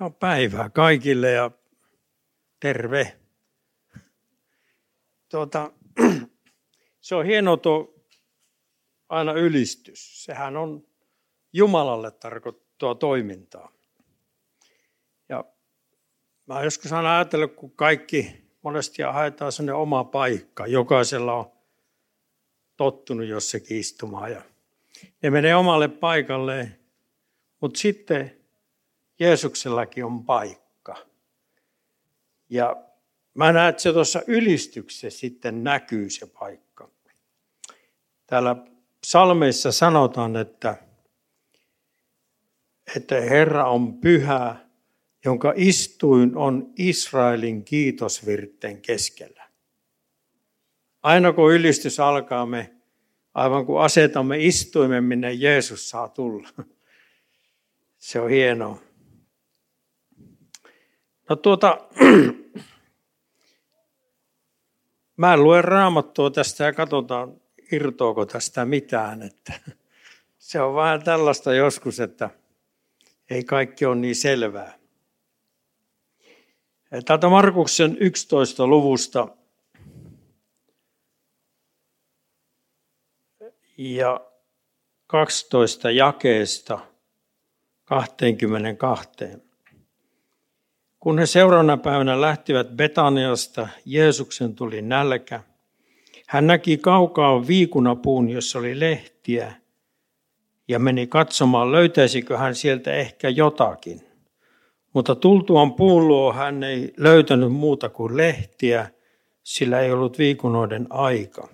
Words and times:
No 0.00 0.10
päivää 0.10 0.70
kaikille 0.70 1.30
ja 1.30 1.50
terve. 2.60 3.18
Tuota, 5.28 5.72
se 7.00 7.14
on 7.14 7.26
hieno 7.26 7.56
tuo 7.56 7.94
aina 9.08 9.32
ylistys. 9.32 10.24
Sehän 10.24 10.56
on 10.56 10.86
Jumalalle 11.52 12.10
tarkoittua 12.10 12.94
toimintaa. 12.94 13.72
Ja 15.28 15.44
mä 16.46 16.62
joskus 16.62 16.92
aina 16.92 17.16
ajatellut, 17.16 17.54
kun 17.54 17.72
kaikki 17.72 18.48
monesti 18.62 19.02
haetaan 19.02 19.52
sinne 19.52 19.72
oma 19.72 20.04
paikka. 20.04 20.66
Jokaisella 20.66 21.34
on 21.34 21.52
tottunut 22.76 23.26
jossakin 23.26 23.78
istumaan 23.78 24.32
ja 24.32 24.42
ne 25.22 25.30
menee 25.30 25.56
omalle 25.56 25.88
paikalleen. 25.88 26.78
Mutta 27.60 27.80
sitten 27.80 28.37
Jeesuksellakin 29.18 30.04
on 30.04 30.24
paikka. 30.24 30.96
Ja 32.48 32.76
mä 33.34 33.52
näen, 33.52 33.70
että 33.70 33.82
se 33.82 33.92
tuossa 33.92 34.22
ylistyksessä 34.26 35.18
sitten 35.18 35.64
näkyy 35.64 36.10
se 36.10 36.26
paikka. 36.26 36.90
Täällä 38.26 38.56
psalmeissa 39.00 39.72
sanotaan, 39.72 40.36
että, 40.36 40.76
että 42.96 43.20
Herra 43.20 43.70
on 43.70 43.98
pyhä, 43.98 44.56
jonka 45.24 45.52
istuin 45.56 46.36
on 46.36 46.72
Israelin 46.76 47.64
kiitosvirten 47.64 48.82
keskellä. 48.82 49.48
Aina 51.02 51.32
kun 51.32 51.52
ylistys 51.52 52.00
alkaa, 52.00 52.46
me 52.46 52.74
aivan 53.34 53.66
kuin 53.66 53.82
asetamme 53.82 54.44
istuimen, 54.44 55.04
minne 55.04 55.32
Jeesus 55.32 55.90
saa 55.90 56.08
tulla. 56.08 56.48
Se 57.98 58.20
on 58.20 58.30
hienoa. 58.30 58.87
No 61.28 61.36
tuota, 61.36 61.78
mä 65.16 65.36
luen 65.36 65.64
raamattua 65.64 66.30
tästä 66.30 66.64
ja 66.64 66.72
katsotaan, 66.72 67.40
irtoako 67.72 68.26
tästä 68.26 68.64
mitään. 68.64 69.22
Että 69.22 69.52
se 70.38 70.60
on 70.60 70.74
vähän 70.74 71.04
tällaista 71.04 71.54
joskus, 71.54 72.00
että 72.00 72.30
ei 73.30 73.44
kaikki 73.44 73.86
ole 73.86 73.96
niin 73.96 74.16
selvää. 74.16 74.78
Täältä 77.04 77.28
Markuksen 77.28 77.96
11 78.00 78.66
luvusta 78.66 79.28
ja 83.78 84.20
12 85.06 85.90
jakeesta 85.90 86.78
22. 87.84 89.47
Kun 91.00 91.18
he 91.18 91.26
seuraavana 91.26 91.76
päivänä 91.76 92.20
lähtivät 92.20 92.68
Betaniasta, 92.68 93.68
Jeesuksen 93.84 94.54
tuli 94.54 94.82
nälkä. 94.82 95.40
Hän 96.26 96.46
näki 96.46 96.78
kaukaa 96.78 97.46
viikunapuun, 97.46 98.30
jossa 98.30 98.58
oli 98.58 98.80
lehtiä, 98.80 99.52
ja 100.68 100.78
meni 100.78 101.06
katsomaan, 101.06 101.72
löytäisikö 101.72 102.38
hän 102.38 102.54
sieltä 102.54 102.92
ehkä 102.92 103.28
jotakin. 103.28 104.00
Mutta 104.94 105.14
tultuaan 105.14 105.74
puun 105.74 106.08
luo 106.08 106.32
hän 106.32 106.62
ei 106.62 106.92
löytänyt 106.96 107.52
muuta 107.52 107.88
kuin 107.88 108.16
lehtiä, 108.16 108.90
sillä 109.42 109.80
ei 109.80 109.92
ollut 109.92 110.18
viikunoiden 110.18 110.86
aika. 110.90 111.48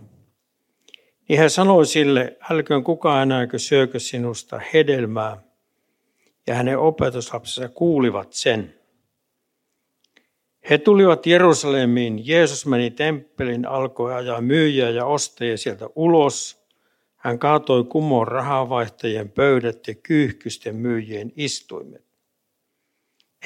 Niin 1.29 1.39
hän 1.39 1.51
sanoi 1.51 1.86
sille, 1.86 2.36
älköön 2.51 2.84
kukaan 2.84 3.23
enääkö 3.23 3.58
syökö 3.58 3.98
sinusta 3.98 4.61
hedelmää. 4.75 5.36
Ja 6.47 6.55
hänen 6.55 6.79
opetuslapsensa 6.79 7.69
kuulivat 7.69 8.33
sen. 8.33 8.75
He 10.70 10.79
tulivat 10.79 11.27
Jerusalemiin. 11.27 12.27
Jeesus 12.27 12.67
meni 12.67 12.91
temppelin, 12.91 13.67
alkoi 13.67 14.15
ajaa 14.15 14.41
myyjiä 14.41 14.91
ja 14.91 15.07
ostajia 15.07 15.57
sieltä 15.57 15.89
ulos. 15.95 16.64
Hän 17.17 17.39
kaatoi 17.39 17.85
kumoon 17.85 18.29
rahavaihtajien 18.29 19.30
pöydät 19.30 19.89
ja 19.89 19.95
kyyhkysten 19.95 20.77
myyjien 20.77 21.33
istuimet. 21.36 22.05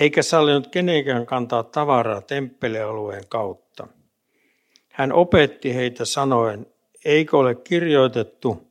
Eikä 0.00 0.22
sallinut 0.22 0.66
kenenkään 0.66 1.26
kantaa 1.26 1.62
tavaraa 1.62 2.20
temppelialueen 2.20 3.24
kautta. 3.28 3.86
Hän 4.88 5.12
opetti 5.12 5.74
heitä 5.74 6.04
sanoen, 6.04 6.66
eikö 7.04 7.38
ole 7.38 7.54
kirjoitettu 7.54 8.68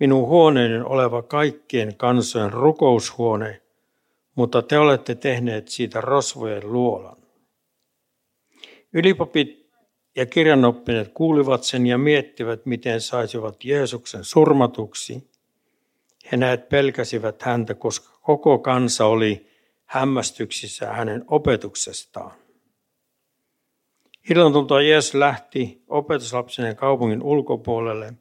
minun 0.00 0.28
huoneeni 0.28 0.80
oleva 0.80 1.22
kaikkien 1.22 1.96
kansojen 1.96 2.52
rukoushuone, 2.52 3.62
mutta 4.34 4.62
te 4.62 4.78
olette 4.78 5.14
tehneet 5.14 5.68
siitä 5.68 6.00
rosvojen 6.00 6.72
luolan. 6.72 7.21
Ylipapit 8.92 9.70
ja 10.16 10.26
kirjanoppineet 10.26 11.08
kuulivat 11.14 11.64
sen 11.64 11.86
ja 11.86 11.98
miettivät, 11.98 12.66
miten 12.66 13.00
saisivat 13.00 13.64
Jeesuksen 13.64 14.24
surmatuksi. 14.24 15.30
He 16.32 16.36
näet 16.36 16.68
pelkäsivät 16.68 17.42
häntä, 17.42 17.74
koska 17.74 18.18
koko 18.20 18.58
kansa 18.58 19.06
oli 19.06 19.46
hämmästyksissä 19.84 20.92
hänen 20.92 21.24
opetuksestaan. 21.28 22.32
Illan 24.30 24.52
tultua 24.52 24.82
Jeesus 24.82 25.14
lähti 25.14 25.82
opetuslapsinen 25.88 26.76
kaupungin 26.76 27.22
ulkopuolelle. 27.22 28.12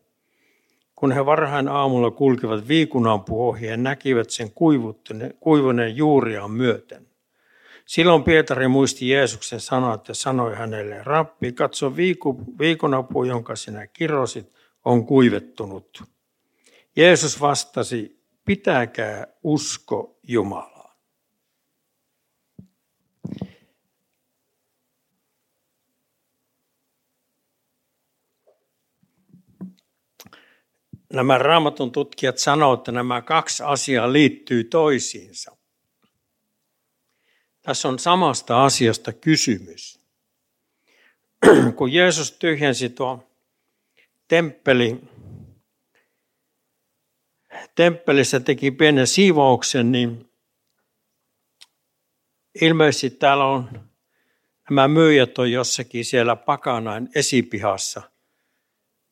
Kun 0.95 1.11
he 1.11 1.25
varhain 1.25 1.67
aamulla 1.67 2.11
kulkivat 2.11 2.67
viikunampu 2.67 3.47
ohi 3.47 3.65
ja 3.65 3.77
näkivät 3.77 4.29
sen 4.29 4.51
kuivuneen 5.39 5.95
juuriaan 5.95 6.51
myöten. 6.51 7.10
Silloin 7.85 8.23
Pietari 8.23 8.67
muisti 8.67 9.09
Jeesuksen 9.09 9.59
sanat 9.59 10.07
ja 10.07 10.13
sanoi 10.13 10.55
hänelle, 10.55 11.03
Rappi, 11.03 11.51
katso 11.51 11.95
viiku, 11.95 12.45
viikunapu, 12.59 13.23
jonka 13.23 13.55
sinä 13.55 13.87
kirosit, 13.87 14.53
on 14.85 15.05
kuivettunut. 15.05 16.03
Jeesus 16.95 17.41
vastasi, 17.41 18.21
pitäkää 18.45 19.27
usko 19.43 20.19
Jumalaan. 20.23 20.81
Nämä 31.13 31.37
raamatun 31.37 31.91
tutkijat 31.91 32.37
sanovat, 32.37 32.79
että 32.79 32.91
nämä 32.91 33.21
kaksi 33.21 33.63
asiaa 33.63 34.13
liittyy 34.13 34.63
toisiinsa. 34.63 35.60
Tässä 37.61 37.88
on 37.88 37.99
samasta 37.99 38.66
asiasta 38.66 39.13
kysymys. 39.13 39.99
Kun 41.75 41.94
Jeesus 41.94 42.31
tyhjensi 42.31 42.89
tuo 42.89 43.29
temppeli, 44.27 45.01
temppelissä 47.75 48.39
teki 48.39 48.72
pienen 48.72 49.07
siivouksen, 49.07 49.91
niin 49.91 50.31
ilmeisesti 52.61 53.09
täällä 53.09 53.45
on 53.45 53.91
nämä 54.69 54.88
myyjät 54.88 55.38
on 55.38 55.51
jossakin 55.51 56.05
siellä 56.05 56.35
pakanain 56.35 57.09
esipihassa 57.16 58.01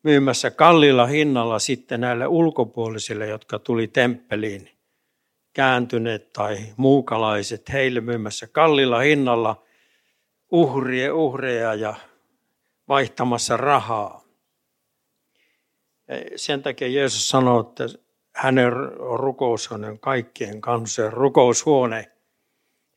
myymässä 0.04 0.52
kallilla 0.52 1.06
hinnalla 1.06 1.60
sitten 1.60 2.02
näille 2.02 2.28
ulkopuolisille, 2.28 3.28
jotka 3.28 3.60
tuli 3.60 3.88
temppeliin 3.88 4.79
kääntyneet 5.60 6.34
tai 6.34 6.58
muukalaiset 6.78 7.70
heille 7.74 8.02
myymässä 8.02 8.48
kallilla 8.48 9.00
hinnalla 9.00 9.64
uhrie 10.52 11.12
uhreja 11.12 11.74
ja 11.74 11.96
vaihtamassa 12.88 13.58
rahaa. 13.58 14.24
Sen 16.36 16.64
takia 16.64 16.88
Jeesus 16.88 17.30
sanoi, 17.30 17.62
että 17.62 17.84
hänen 18.36 18.74
rukoushuone 19.18 19.88
on 19.88 20.00
kaikkien 20.00 20.62
kansojen 20.62 21.14
rukoushuone. 21.14 22.12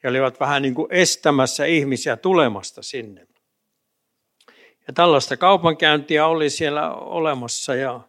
He 0.03 0.09
olivat 0.09 0.41
vähän 0.41 0.63
niin 0.63 0.75
kuin 0.75 0.89
estämässä 0.91 1.65
ihmisiä 1.65 2.17
tulemasta 2.17 2.83
sinne. 2.83 3.27
Ja 4.87 4.93
tällaista 4.95 5.37
kaupankäyntiä 5.37 6.27
oli 6.27 6.51
siellä 6.51 6.95
olemassa 6.95 7.75
ja 7.75 8.01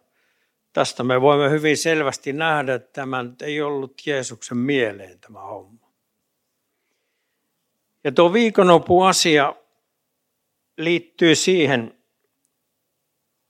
Tästä 0.74 1.04
me 1.04 1.20
voimme 1.20 1.50
hyvin 1.50 1.76
selvästi 1.76 2.32
nähdä, 2.32 2.74
että 2.74 2.92
tämä 2.92 3.24
ei 3.42 3.62
ollut 3.62 4.06
Jeesuksen 4.06 4.56
mieleen 4.58 5.20
tämä 5.20 5.40
homma. 5.40 5.92
Ja 8.04 8.12
tuo 8.12 8.32
viikonlopu-asia 8.32 9.54
liittyy 10.78 11.34
siihen, 11.34 11.98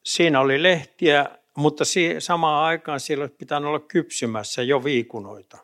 siinä 0.05 0.41
oli 0.41 0.63
lehtiä, 0.63 1.39
mutta 1.57 1.85
samaan 2.19 2.65
aikaan 2.65 3.01
siellä 3.01 3.23
olisi 3.23 3.37
pitänyt 3.37 3.69
olla 3.69 3.81
kypsymässä 3.81 4.63
jo 4.63 4.85
viikunoita, 4.85 5.59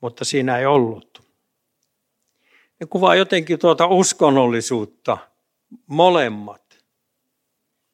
mutta 0.00 0.24
siinä 0.24 0.58
ei 0.58 0.66
ollut. 0.66 1.22
Ne 2.80 2.86
kuvaa 2.86 3.14
jotenkin 3.14 3.58
tuota 3.58 3.86
uskonnollisuutta, 3.86 5.18
molemmat, 5.86 6.84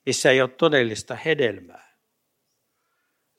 missä 0.06 0.30
ei 0.30 0.40
ole 0.42 0.50
todellista 0.50 1.14
hedelmää. 1.14 1.87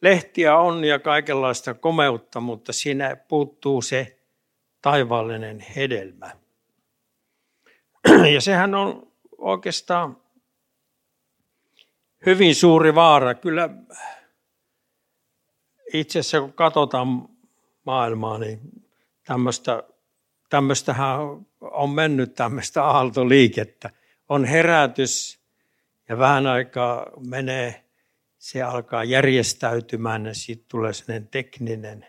Lehtiä 0.02 0.58
on 0.58 0.86
ja 0.86 1.00
kaikenlaista 1.00 1.74
komeutta, 1.74 2.40
mutta 2.40 2.74
siinä 2.74 3.16
puuttuu 3.16 3.82
se 3.82 4.20
taivaallinen 4.82 5.60
hedelmä. 5.60 6.32
Ja 8.34 8.42
sehän 8.42 8.76
on 8.76 9.12
oikeastaan 9.38 10.18
hyvin 12.26 12.56
suuri 12.56 12.96
vaara. 12.96 13.34
Kyllä 13.34 13.70
itse 15.94 16.20
asiassa 16.20 16.42
kun 16.42 16.54
katsotaan 16.54 17.30
maailmaa, 17.86 18.38
niin 18.38 18.60
tämmöistä, 19.26 19.84
tämmöistähän 20.50 21.20
on 21.62 21.90
mennyt 21.90 22.36
tämmöistä 22.36 22.84
aaltoliikettä. 22.84 23.90
On 24.30 24.46
herätys 24.46 25.40
ja 26.10 26.18
vähän 26.18 26.48
aikaa 26.48 27.06
menee, 27.28 27.84
se 28.40 28.62
alkaa 28.62 29.04
järjestäytymään 29.04 30.26
ja 30.26 30.34
siitä 30.34 30.66
tulee 30.68 30.94
sellainen 30.94 31.28
tekninen 31.28 32.08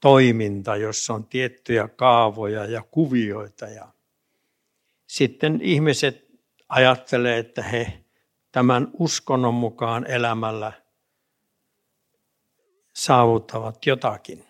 toiminta, 0.00 0.76
jossa 0.76 1.14
on 1.14 1.26
tiettyjä 1.26 1.88
kaavoja 1.88 2.64
ja 2.64 2.82
kuvioita. 2.82 3.66
Ja 3.66 3.88
sitten 5.06 5.60
ihmiset 5.62 6.26
ajattelee, 6.68 7.38
että 7.38 7.62
he 7.62 8.04
tämän 8.52 8.88
uskonnon 8.92 9.54
mukaan 9.54 10.06
elämällä 10.06 10.72
saavuttavat 12.92 13.86
jotakin. 13.86 14.44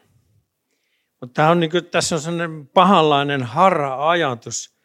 Mutta 1.20 1.48
on 1.48 1.60
niin 1.60 1.70
kuin, 1.70 1.86
tässä 1.86 2.14
on 2.14 2.20
sellainen 2.20 2.66
pahanlainen 2.68 3.42
harra-ajatus. 3.42 4.76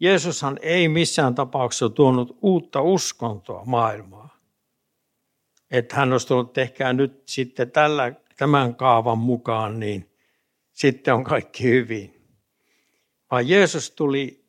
Jeesushan 0.00 0.58
ei 0.62 0.88
missään 0.88 1.34
tapauksessa 1.34 1.88
tuonut 1.88 2.38
uutta 2.42 2.80
uskontoa 2.82 3.64
maailmaa. 3.64 4.25
Että 5.70 5.96
hän 5.96 6.12
olisi 6.12 6.26
tullut 6.26 6.52
tehkää 6.52 6.92
nyt 6.92 7.22
sitten 7.26 7.70
tällä, 7.70 8.12
tämän 8.36 8.74
kaavan 8.74 9.18
mukaan, 9.18 9.80
niin 9.80 10.10
sitten 10.72 11.14
on 11.14 11.24
kaikki 11.24 11.64
hyvin. 11.64 12.16
Vaan 13.30 13.48
Jeesus 13.48 13.90
tuli 13.90 14.44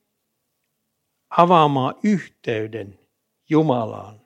avaamaan 1.30 1.96
yhteyden 2.04 3.00
Jumalaan, 3.50 4.22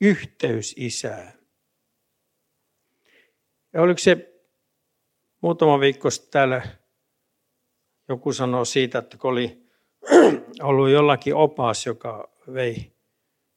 yhteys 0.00 0.74
Isään. 0.78 1.32
Ja 3.72 3.82
oliko 3.82 3.98
se 3.98 4.42
muutama 5.40 5.80
viikko 5.80 6.10
sitten 6.10 6.32
täällä 6.32 6.62
joku 8.08 8.32
sanoi 8.32 8.66
siitä, 8.66 8.98
että 8.98 9.16
kun 9.16 9.30
oli 9.30 9.62
ollut 10.62 10.90
jollakin 10.90 11.34
opas, 11.34 11.86
joka 11.86 12.30
vei 12.52 12.92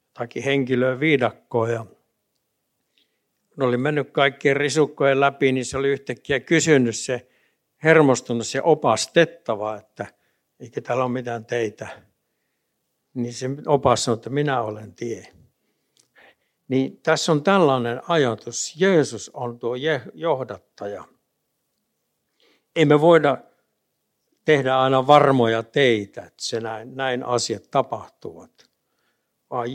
jotakin 0.08 0.44
henkilöä 0.44 1.00
viidakkoon 1.00 1.72
ja 1.72 1.86
kun 3.56 3.64
oli 3.64 3.78
mennyt 3.78 4.12
kaikkien 4.12 4.58
risukkojen 4.58 5.20
läpi, 5.20 5.52
niin 5.52 5.66
se 5.66 5.78
oli 5.78 5.90
yhtäkkiä 5.90 6.40
kysynyt 6.40 6.96
se 6.96 7.28
hermostunut 7.84 8.48
se 8.48 8.62
opastettava, 8.64 9.76
että 9.76 10.06
eikä 10.60 10.82
täällä 10.82 11.04
ole 11.04 11.12
mitään 11.12 11.46
teitä. 11.46 11.88
Niin 13.14 13.34
se 13.34 13.50
opas 13.68 14.04
sanoi, 14.04 14.16
että 14.16 14.30
minä 14.30 14.62
olen 14.62 14.96
tie. 14.96 15.28
Niin 16.68 17.02
tässä 17.02 17.32
on 17.32 17.44
tällainen 17.44 18.02
ajatus. 18.08 18.76
Jeesus 18.80 19.32
on 19.34 19.60
tuo 19.60 19.76
johdattaja. 20.14 21.04
Ei 22.76 22.86
me 22.86 23.02
voida 23.02 23.38
tehdä 24.46 24.78
aina 24.78 25.08
varmoja 25.08 25.64
teitä, 25.64 26.22
että 26.22 26.44
se 26.44 26.60
näin, 26.60 26.96
näin 26.96 27.24
asiat 27.24 27.64
tapahtuvat. 27.72 28.52
Vaan 29.50 29.68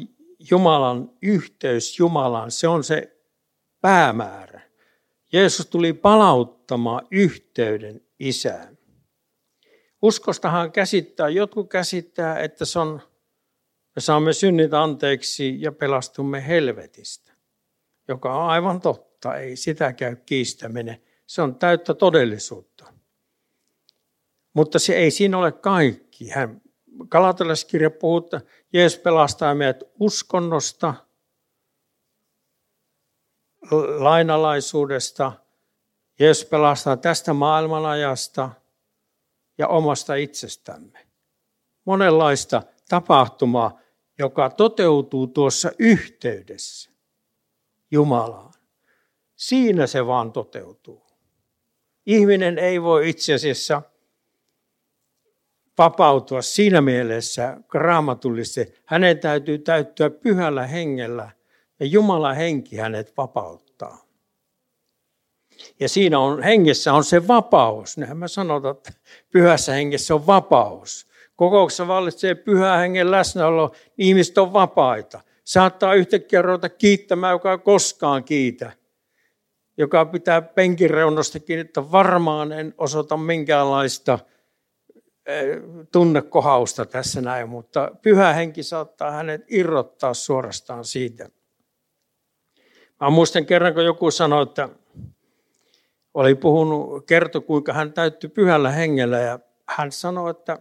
Jumalan 0.51 1.13
yhteys 1.23 1.99
Jumalaan, 1.99 2.51
se 2.51 2.69
on 2.69 2.85
se 2.85 3.20
päämäärä. 3.81 4.61
Jeesus 5.33 5.67
tuli 5.67 5.93
palauttamaan 5.93 7.07
yhteyden 7.11 8.01
isään. 8.19 8.79
Uskostahan 10.03 10.73
käsittää, 10.73 11.29
jotkut 11.29 11.71
käsittää, 11.71 12.39
että 12.39 12.65
se 12.65 12.79
on, 12.79 13.01
me 13.97 14.01
saamme 14.01 14.33
synnit 14.33 14.75
anteeksi 14.75 15.63
ja 15.63 15.73
pelastumme 15.73 16.47
helvetistä, 16.47 17.33
joka 18.09 18.35
on 18.35 18.51
aivan 18.51 18.81
totta, 18.81 19.37
ei 19.37 19.57
sitä 19.57 19.93
käy 19.93 20.17
kiistäminen. 20.17 21.03
Se 21.27 21.43
on 21.43 21.55
täyttä 21.55 21.95
todellisuutta. 21.95 22.85
Mutta 24.53 24.79
se 24.79 24.97
ei 24.97 25.11
siinä 25.11 25.39
ole 25.39 25.53
kaikki. 25.53 26.29
Hän, 26.29 26.61
Kalatalaiskirja 27.09 27.91
puhuu, 27.91 28.19
että 28.19 28.41
Jeesus 28.73 28.99
pelastaa 28.99 29.55
meidät 29.55 29.83
uskonnosta– 29.99 30.95
lainalaisuudesta. 33.99 35.33
Jeesus 36.19 36.45
pelastaa 36.45 36.97
tästä 36.97 37.33
maailmanajasta 37.33 38.51
ja 39.59 39.69
omasta 39.69 40.15
itsestämme. 40.15 41.07
Monenlaista 41.85 42.63
tapahtumaa, 42.89 43.81
joka 44.19 44.51
toteutuu 44.51 45.27
tuossa 45.27 45.73
yhteydessä 45.79 46.91
Jumalaan. 47.91 48.53
Siinä 49.37 49.87
se 49.87 50.07
vaan 50.07 50.33
toteutuu. 50.33 51.07
Ihminen 52.07 52.59
ei 52.59 52.83
voi 52.83 53.09
itse 53.09 53.35
asiassa 53.35 53.83
vapautua 55.79 56.43
siinä 56.43 56.81
mielessä 56.81 57.57
raamatullisesti. 57.75 58.81
Hänen 58.85 59.19
täytyy 59.19 59.59
täyttyä 59.59 60.11
pyhällä 60.11 60.67
hengellä– 60.67 61.31
ja 61.81 61.87
Jumala 61.87 62.33
henki 62.33 62.77
hänet 62.77 63.17
vapauttaa. 63.17 64.11
Ja 65.81 65.89
siinä 65.89 66.19
on, 66.19 66.43
hengessä 66.43 66.93
on 66.93 67.05
se 67.05 67.29
vapaus. 67.29 67.99
Nehän 67.99 68.17
mä 68.17 68.29
sanotaan, 68.29 68.77
että 68.77 68.93
pyhässä 69.33 69.73
hengessä 69.73 70.15
on 70.15 70.27
vapaus. 70.27 71.11
Kokouksessa 71.37 71.89
vallitsee 71.89 72.35
pyhä 72.35 72.77
hengen 72.77 73.11
läsnäolo, 73.11 73.73
ihmiset 73.99 74.39
on 74.39 74.53
vapaita. 74.53 75.21
Saattaa 75.45 75.95
yhtäkkiä 75.95 76.43
ruveta 76.43 76.69
kiittämään, 76.69 77.33
joka 77.33 77.53
ei 77.53 77.59
koskaan 77.59 78.25
kiitä. 78.25 78.73
Joka 79.77 80.05
pitää 80.05 80.43
penkin 80.43 80.91
reunostakin, 80.91 81.59
että 81.59 81.93
varmaan 81.93 82.53
en 82.53 82.75
osoita 82.79 83.17
minkäänlaista 83.17 84.19
eh, 85.27 85.57
tunnekohausta 85.93 86.87
tässä 86.87 87.21
näin, 87.21 87.49
mutta 87.49 87.91
pyhä 88.03 88.33
henki 88.33 88.63
saattaa 88.63 89.11
hänet 89.11 89.45
irrottaa 89.49 90.15
suorastaan 90.15 90.85
siitä. 90.85 91.29
Mä 93.01 93.11
muistan 93.11 93.47
kerran, 93.47 93.75
kun 93.75 93.85
joku 93.85 94.11
sanoi, 94.11 94.43
että 94.43 94.69
oli 96.15 96.35
puhunut, 96.35 97.07
kertoi 97.07 97.43
kuinka 97.43 97.73
hän 97.73 97.93
täytti 97.93 98.29
pyhällä 98.29 98.71
hengellä 98.71 99.19
ja 99.19 99.39
hän 99.67 99.93
sanoi, 99.93 100.31
että 100.31 100.59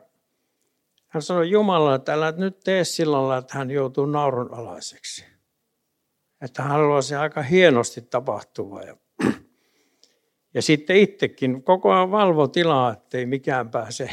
hän 1.07 1.21
sanoi 1.21 1.49
Jumala, 1.49 1.95
että 1.95 2.13
älä 2.13 2.31
nyt 2.31 2.59
tee 2.59 2.83
sillä 2.83 3.17
lailla, 3.17 3.37
että 3.37 3.57
hän 3.57 3.71
joutuu 3.71 4.05
naurunalaiseksi. 4.05 5.25
Että 6.41 6.61
hän 6.61 6.71
haluaa 6.71 7.01
se 7.01 7.15
aika 7.15 7.41
hienosti 7.41 8.01
tapahtua. 8.01 8.81
Ja, 8.81 8.95
ja 10.53 10.61
sitten 10.61 10.95
itsekin 10.95 11.63
koko 11.63 11.91
ajan 11.91 12.11
valvo 12.11 12.47
tilaa, 12.47 12.93
ettei 12.93 13.25
mikään 13.25 13.69
pääse, 13.69 14.09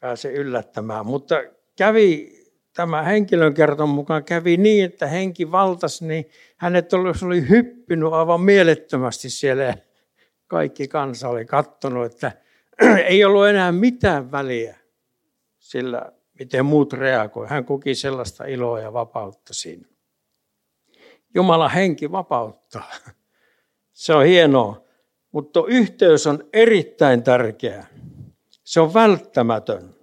pääse 0.00 0.32
yllättämään. 0.32 1.06
Mutta 1.06 1.34
kävi 1.76 2.39
tämä 2.72 3.02
henkilön 3.02 3.54
kertomus 3.54 3.94
mukaan 3.94 4.24
kävi 4.24 4.56
niin, 4.56 4.84
että 4.84 5.06
henki 5.06 5.50
valtasi, 5.50 6.06
niin 6.06 6.30
hänet 6.56 6.92
oli 6.92 7.48
hyppinyt 7.48 8.12
aivan 8.12 8.40
mielettömästi 8.40 9.30
siellä 9.30 9.74
kaikki 10.46 10.88
kansa 10.88 11.28
oli 11.28 11.44
kattonut, 11.44 12.06
että 12.06 12.32
ei 13.08 13.24
ollut 13.24 13.46
enää 13.46 13.72
mitään 13.72 14.32
väliä 14.32 14.76
sillä, 15.58 16.12
miten 16.38 16.66
muut 16.66 16.92
reagoi. 16.92 17.46
Hän 17.48 17.64
koki 17.64 17.94
sellaista 17.94 18.44
iloa 18.44 18.80
ja 18.80 18.92
vapautta 18.92 19.54
siinä. 19.54 19.88
Jumala 21.34 21.68
henki 21.68 22.12
vapauttaa. 22.12 22.90
Se 23.92 24.14
on 24.14 24.24
hienoa, 24.24 24.84
mutta 25.32 25.60
yhteys 25.66 26.26
on 26.26 26.44
erittäin 26.52 27.22
tärkeä. 27.22 27.86
Se 28.64 28.80
on 28.80 28.94
välttämätön. 28.94 29.94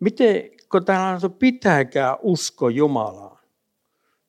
Miten, 0.00 0.50
kun 0.70 0.84
täällä 0.84 1.18
on, 1.24 1.32
pitäkää 1.32 2.16
usko 2.16 2.68
Jumalaan. 2.68 3.38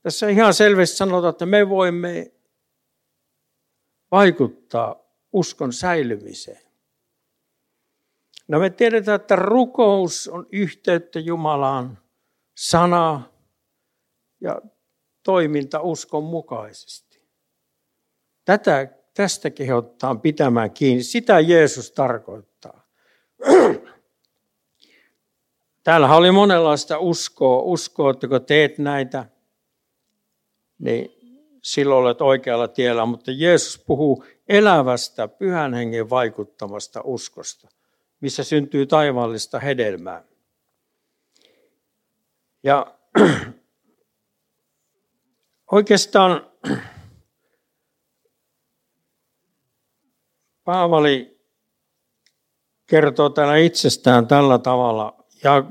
Tässä 0.03 0.29
ihan 0.29 0.53
selvästi 0.53 0.97
sanotaan, 0.97 1.31
että 1.31 1.45
me 1.45 1.69
voimme 1.69 2.31
vaikuttaa 4.11 4.95
uskon 5.33 5.73
säilymiseen. 5.73 6.71
No 8.47 8.59
me 8.59 8.69
tiedetään, 8.69 9.15
että 9.15 9.35
rukous 9.35 10.27
on 10.27 10.47
yhteyttä 10.51 11.19
Jumalaan, 11.19 11.99
sana 12.57 13.21
ja 14.41 14.61
toiminta 15.23 15.81
uskon 15.81 16.23
mukaisesti. 16.23 17.21
Tätä, 18.45 18.87
tästä 19.13 19.49
kehottaa 19.49 20.15
pitämään 20.15 20.71
kiinni. 20.71 21.03
Sitä 21.03 21.39
Jeesus 21.39 21.91
tarkoittaa. 21.91 22.87
Täällä 25.83 26.15
oli 26.15 26.31
monenlaista 26.31 26.99
uskoa. 26.99 27.61
Uskoa, 27.61 28.11
että 28.11 28.27
kun 28.27 28.45
teet 28.45 28.77
näitä, 28.77 29.25
niin 30.79 31.11
silloin 31.63 32.05
olet 32.05 32.21
oikealla 32.21 32.67
tiellä, 32.67 33.05
mutta 33.05 33.31
Jeesus 33.31 33.83
puhuu 33.85 34.25
elävästä, 34.47 35.27
pyhän 35.27 35.73
hengen 35.73 36.09
vaikuttamasta 36.09 37.01
uskosta, 37.03 37.67
missä 38.19 38.43
syntyy 38.43 38.85
taivaallista 38.85 39.59
hedelmää. 39.59 40.23
Ja 42.63 42.95
oikeastaan 45.71 46.51
Paavali 50.63 51.41
kertoo 52.87 53.29
täällä 53.29 53.57
itsestään 53.57 54.27
tällä 54.27 54.59
tavalla 54.59 55.20
ja 55.43 55.63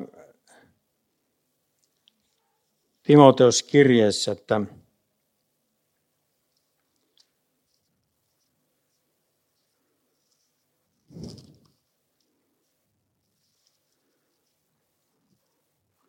Timoteus 3.02 3.62
kirjeessä, 3.62 4.32
että 4.32 4.60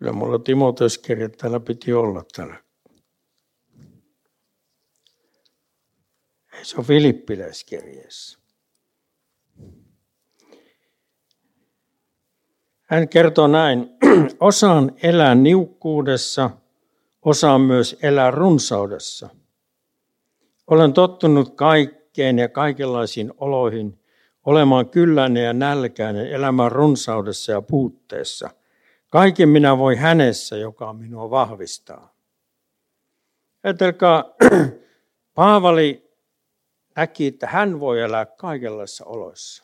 Kyllä 0.01 0.13
mulla 0.13 0.39
Timoteus 0.39 0.97
kirje 0.97 1.29
täällä 1.29 1.59
piti 1.59 1.93
olla 1.93 2.23
täällä. 2.35 2.63
Ei 6.53 6.65
se 6.65 6.77
on 6.77 6.85
Filippiläiskirjeessä. 6.85 8.40
Hän 12.91 13.09
kertoo 13.09 13.47
näin, 13.47 13.97
osaan 14.39 14.91
elää 15.03 15.35
niukkuudessa, 15.35 16.49
osaan 17.21 17.61
myös 17.61 17.99
elää 18.03 18.31
runsaudessa. 18.31 19.29
Olen 20.67 20.93
tottunut 20.93 21.55
kaikkeen 21.55 22.39
ja 22.39 22.49
kaikenlaisiin 22.49 23.33
oloihin, 23.37 23.99
olemaan 24.45 24.89
kylläinen 24.89 25.43
ja 25.43 25.53
nälkäinen, 25.53 26.27
elämään 26.27 26.71
runsaudessa 26.71 27.51
ja 27.51 27.61
puutteessa. 27.61 28.49
Kaiken 29.09 29.49
minä 29.49 29.77
voi 29.77 29.95
hänessä, 29.95 30.57
joka 30.57 30.93
minua 30.93 31.29
vahvistaa. 31.29 32.13
Ajatelkaa, 33.63 34.35
Paavali 35.35 36.11
näki, 36.95 37.27
että 37.27 37.47
hän 37.47 37.79
voi 37.79 38.01
elää 38.01 38.25
kaikenlaisissa 38.25 39.05
oloissa. 39.05 39.63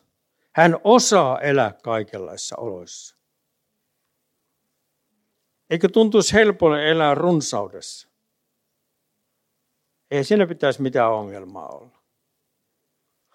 Hän 0.51 0.77
osaa 0.83 1.39
elää 1.39 1.73
kaikenlaisissa 1.83 2.55
oloissa. 2.57 3.16
Eikö 5.69 5.87
tuntuisi 5.89 6.33
helpolle 6.33 6.91
elää 6.91 7.15
runsaudessa? 7.15 8.07
Ei 10.11 10.23
siinä 10.23 10.47
pitäisi 10.47 10.81
mitään 10.81 11.11
ongelmaa 11.11 11.67
olla. 11.67 11.97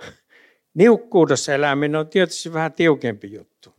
Niukkuudessa 0.75 1.55
eläminen 1.55 2.01
on 2.01 2.09
tietysti 2.09 2.53
vähän 2.53 2.73
tiukempi 2.73 3.33
juttu. 3.33 3.75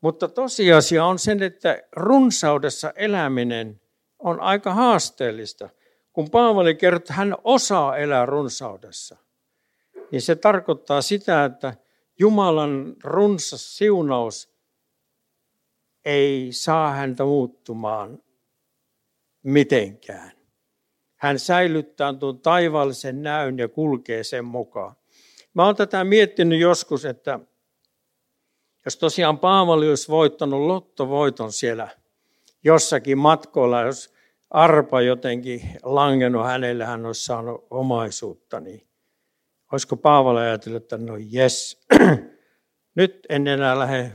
Mutta 0.00 0.28
tosiasia 0.28 1.04
on 1.04 1.18
sen, 1.18 1.42
että 1.42 1.82
runsaudessa 1.96 2.92
eläminen 2.96 3.80
on 4.18 4.40
aika 4.40 4.74
haasteellista. 4.74 5.68
Kun 6.12 6.30
Paavali 6.30 6.74
kertoo, 6.74 6.96
että 6.96 7.12
hän 7.12 7.34
osaa 7.44 7.96
elää 7.96 8.26
runsaudessa, 8.26 9.16
niin 10.10 10.22
se 10.22 10.36
tarkoittaa 10.36 11.02
sitä, 11.02 11.44
että 11.44 11.74
Jumalan 12.18 12.96
runsas 13.04 13.76
siunaus 13.76 14.57
ei 16.04 16.48
saa 16.52 16.92
häntä 16.92 17.24
muuttumaan 17.24 18.22
mitenkään. 19.42 20.32
Hän 21.16 21.38
säilyttää 21.38 22.12
tuon 22.12 22.40
taivaallisen 22.40 23.22
näyn 23.22 23.58
ja 23.58 23.68
kulkee 23.68 24.24
sen 24.24 24.44
mukaan. 24.44 24.96
Mä 25.54 25.64
olen 25.64 25.76
tätä 25.76 26.04
miettinyt 26.04 26.60
joskus, 26.60 27.04
että 27.04 27.40
jos 28.84 28.96
tosiaan 28.96 29.38
Paavali 29.38 29.88
olisi 29.88 30.08
voittanut 30.08 30.60
lottovoiton 30.60 31.52
siellä 31.52 31.88
jossakin 32.64 33.18
matkoilla, 33.18 33.82
jos 33.82 34.14
arpa 34.50 35.00
jotenkin 35.00 35.60
langennut 35.82 36.46
hänelle, 36.46 36.84
hän 36.84 37.06
olisi 37.06 37.24
saanut 37.24 37.66
omaisuutta, 37.70 38.60
niin 38.60 38.88
olisiko 39.72 39.96
Paavali 39.96 40.40
ajatellut, 40.40 40.82
että 40.82 40.98
no 40.98 41.16
jes, 41.30 41.86
nyt 42.98 43.26
en 43.28 43.46
enää 43.46 43.78
lähde 43.78 44.12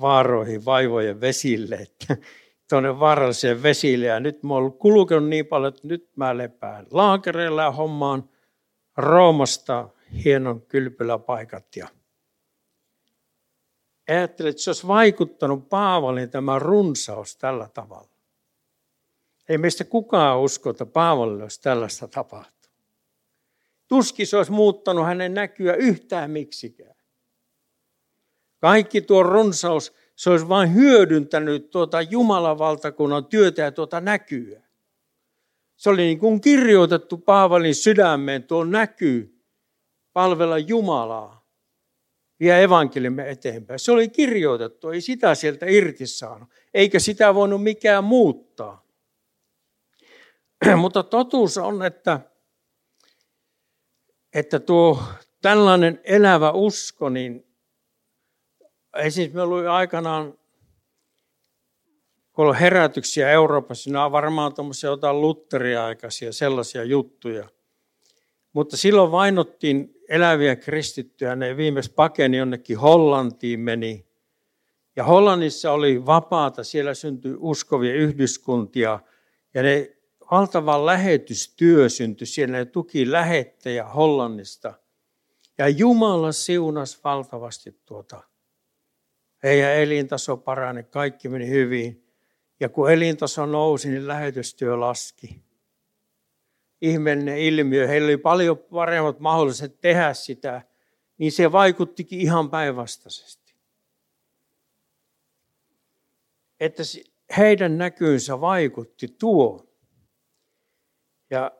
vaaroihin, 0.00 0.64
vaivojen 0.64 1.20
vesille, 1.20 1.74
että 1.74 2.16
tuonne 2.70 3.00
vaaralliseen 3.00 3.62
vesille. 3.62 4.06
Ja 4.06 4.20
nyt 4.20 4.42
mä 4.42 4.54
oon 4.54 4.72
kulkenut 4.72 5.28
niin 5.28 5.46
paljon, 5.46 5.68
että 5.68 5.88
nyt 5.88 6.10
mä 6.16 6.38
lepään 6.38 6.86
laakereilla 6.90 7.62
ja 7.62 7.70
hommaan 7.70 8.30
Roomasta 8.96 9.88
hienon 10.24 10.62
kylpyläpaikat. 10.62 11.76
Ja 11.76 11.88
ajattelin, 14.08 14.50
että 14.50 14.62
se 14.62 14.70
olisi 14.70 14.86
vaikuttanut 14.86 15.68
Paavalin 15.68 16.30
tämä 16.30 16.58
runsaus 16.58 17.36
tällä 17.36 17.68
tavalla. 17.74 18.16
Ei 19.48 19.58
meistä 19.58 19.84
kukaan 19.84 20.40
usko, 20.40 20.70
että 20.70 20.86
Paavalille 20.86 21.42
olisi 21.42 21.62
tällaista 21.62 22.08
tapahtunut. 22.08 22.56
Tuskin 23.88 24.26
se 24.26 24.36
olisi 24.36 24.52
muuttanut 24.52 25.06
hänen 25.06 25.34
näkyä 25.34 25.74
yhtään 25.74 26.30
miksikään. 26.30 26.95
Kaikki 28.66 29.00
tuo 29.00 29.22
runsaus, 29.22 29.92
se 30.16 30.30
olisi 30.30 30.48
vain 30.48 30.74
hyödyntänyt 30.74 31.70
tuota 31.70 32.02
Jumalan 32.02 32.58
valtakunnan 32.58 33.26
työtä 33.26 33.62
ja 33.62 33.72
tuota 33.72 34.00
näkyä. 34.00 34.62
Se 35.76 35.90
oli 35.90 36.02
niin 36.02 36.18
kuin 36.18 36.40
kirjoitettu 36.40 37.18
Paavalin 37.18 37.74
sydämeen 37.74 38.42
tuo 38.42 38.64
näky 38.64 39.34
palvella 40.12 40.58
Jumalaa, 40.58 41.46
vie 42.40 42.62
evankeliumme 42.62 43.30
eteenpäin. 43.30 43.78
Se 43.78 43.92
oli 43.92 44.08
kirjoitettu, 44.08 44.90
ei 44.90 45.00
sitä 45.00 45.34
sieltä 45.34 45.66
irti 45.66 46.06
saanut, 46.06 46.48
eikä 46.74 46.98
sitä 46.98 47.34
voinut 47.34 47.62
mikään 47.62 48.04
muuttaa. 48.04 48.86
Mutta 50.76 51.02
totuus 51.02 51.58
on, 51.58 51.84
että, 51.84 52.20
että 54.34 54.58
tuo 54.58 55.02
tällainen 55.42 56.00
elävä 56.04 56.50
usko, 56.50 57.08
niin 57.08 57.46
Esimerkiksi 58.96 59.36
me 59.36 59.46
luin 59.46 59.68
aikanaan, 59.68 60.38
kun 62.32 62.46
on 62.46 62.54
herätyksiä 62.54 63.30
Euroopassa, 63.30 63.90
nämä 63.90 64.04
on 64.04 64.12
varmaan 64.12 64.54
tuommoisia 64.54 64.90
jotain 64.90 65.20
lutteriaikaisia 65.20 66.32
sellaisia 66.32 66.84
juttuja. 66.84 67.48
Mutta 68.52 68.76
silloin 68.76 69.10
vainottiin 69.10 69.94
eläviä 70.08 70.56
kristittyjä, 70.56 71.36
ne 71.36 71.56
viimeis 71.56 71.88
pakeni 71.88 72.36
jonnekin 72.36 72.78
Hollantiin 72.78 73.60
meni. 73.60 74.06
Ja 74.96 75.04
Hollannissa 75.04 75.72
oli 75.72 76.06
vapaata, 76.06 76.64
siellä 76.64 76.94
syntyi 76.94 77.34
uskovia 77.38 77.94
yhdyskuntia 77.94 79.00
ja 79.54 79.62
ne 79.62 79.96
valtava 80.30 80.86
lähetystyö 80.86 81.88
syntyi, 81.88 82.26
siellä 82.26 82.58
ne 82.58 82.64
tuki 82.64 83.10
lähettäjä 83.10 83.84
Hollannista. 83.84 84.74
Ja 85.58 85.68
Jumala 85.68 86.32
siunas 86.32 87.04
valtavasti 87.04 87.80
tuota 87.86 88.22
heidän 89.46 89.72
elintaso 89.72 90.36
parani, 90.36 90.82
kaikki 90.82 91.28
meni 91.28 91.48
hyvin. 91.48 92.06
Ja 92.60 92.68
kun 92.68 92.92
elintaso 92.92 93.46
nousi, 93.46 93.88
niin 93.88 94.08
lähetystyö 94.08 94.80
laski. 94.80 95.42
Ihmeellinen 96.80 97.38
ilmiö, 97.38 97.86
heillä 97.86 98.06
oli 98.06 98.16
paljon 98.16 98.58
paremmat 98.58 99.20
mahdollisuudet 99.20 99.80
tehdä 99.80 100.14
sitä, 100.14 100.62
niin 101.18 101.32
se 101.32 101.52
vaikuttikin 101.52 102.20
ihan 102.20 102.50
päinvastaisesti. 102.50 103.54
Että 106.60 106.82
heidän 107.36 107.78
näkyynsä 107.78 108.40
vaikutti 108.40 109.08
tuo. 109.08 109.72
Ja 111.30 111.52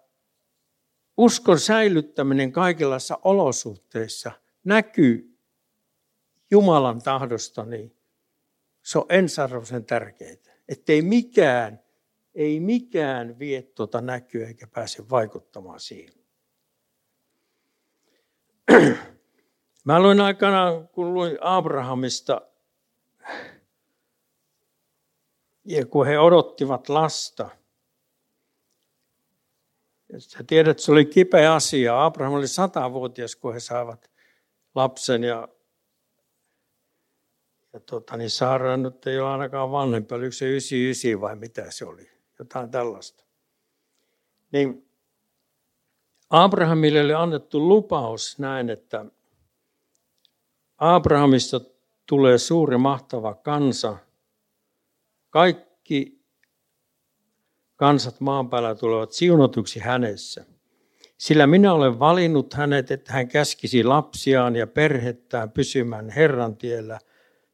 uskon 1.17 1.61
säilyttäminen 1.61 2.53
kaikenlaisissa 2.53 3.19
olosuhteissa 3.23 4.33
näkyy 4.65 5.36
Jumalan 6.51 7.03
tahdosta, 7.03 7.65
niin 7.65 7.97
se 8.83 8.99
on 8.99 9.07
ensarvoisen 9.09 9.85
tärkeää. 9.85 10.37
Että 10.69 10.93
ei 10.93 11.03
mikään, 11.03 11.81
ei 12.35 12.61
mikään 12.61 13.39
vie 13.39 13.63
tuota 13.63 14.01
näkyä 14.01 14.47
eikä 14.47 14.67
pääse 14.67 15.11
vaikuttamaan 15.11 15.81
siihen. 15.81 16.15
Mä 19.85 20.03
luin 20.03 20.21
aikana, 20.21 20.87
kun 20.93 21.15
luin 21.15 21.39
Abrahamista, 21.41 22.41
ja 25.65 25.87
kun 25.87 26.07
he 26.07 26.19
odottivat 26.19 26.89
lasta, 26.89 27.51
ja 30.13 30.21
sä 30.21 30.45
tiedät, 30.47 30.71
että 30.71 30.83
se 30.83 30.93
oli 30.93 31.05
kipeä 31.05 31.55
asia. 31.55 32.05
Abraham 32.05 32.35
oli 32.35 32.49
satavuotias, 32.49 33.37
kun 33.37 33.55
he 33.55 33.61
saivat 33.61 34.11
lapsen 34.75 35.25
ja 35.25 35.49
ja 37.77 37.81
tota, 37.81 38.17
niin 38.17 38.31
Saara 38.31 38.77
nyt 38.77 39.07
ei 39.07 39.21
ole 39.21 39.31
ainakaan 39.31 39.71
vanhempi, 39.71 40.15
oliko 40.15 40.33
se 40.33 40.45
99 40.49 41.21
vai 41.21 41.37
mitä 41.37 41.71
se 41.71 41.85
oli, 41.85 42.11
jotain 42.39 42.71
tällaista. 42.71 43.25
Niin 44.53 44.89
Abrahamille 46.31 47.01
oli 47.01 47.15
annettu 47.15 47.69
lupaus 47.69 48.39
näin, 48.39 48.71
että 48.71 49.05
Abrahamista 50.79 51.61
tulee 52.07 52.39
suuri 52.39 52.77
mahtava 52.77 53.35
kansa. 53.35 53.97
Kaikki 55.31 56.25
kansat 57.77 58.21
maan 58.21 58.51
päällä 58.51 58.75
tulevat 58.75 59.13
siunatuksi 59.13 59.81
hänessä. 59.81 60.45
Sillä 61.19 61.47
minä 61.47 61.73
olen 61.73 61.99
valinnut 61.99 62.55
hänet, 62.55 62.91
että 62.91 63.13
hän 63.13 63.29
käskisi 63.29 63.85
lapsiaan 63.85 64.57
ja 64.57 64.67
perhettään 64.67 65.51
pysymään 65.51 66.11
Herran 66.11 66.57
tiellä 66.57 66.99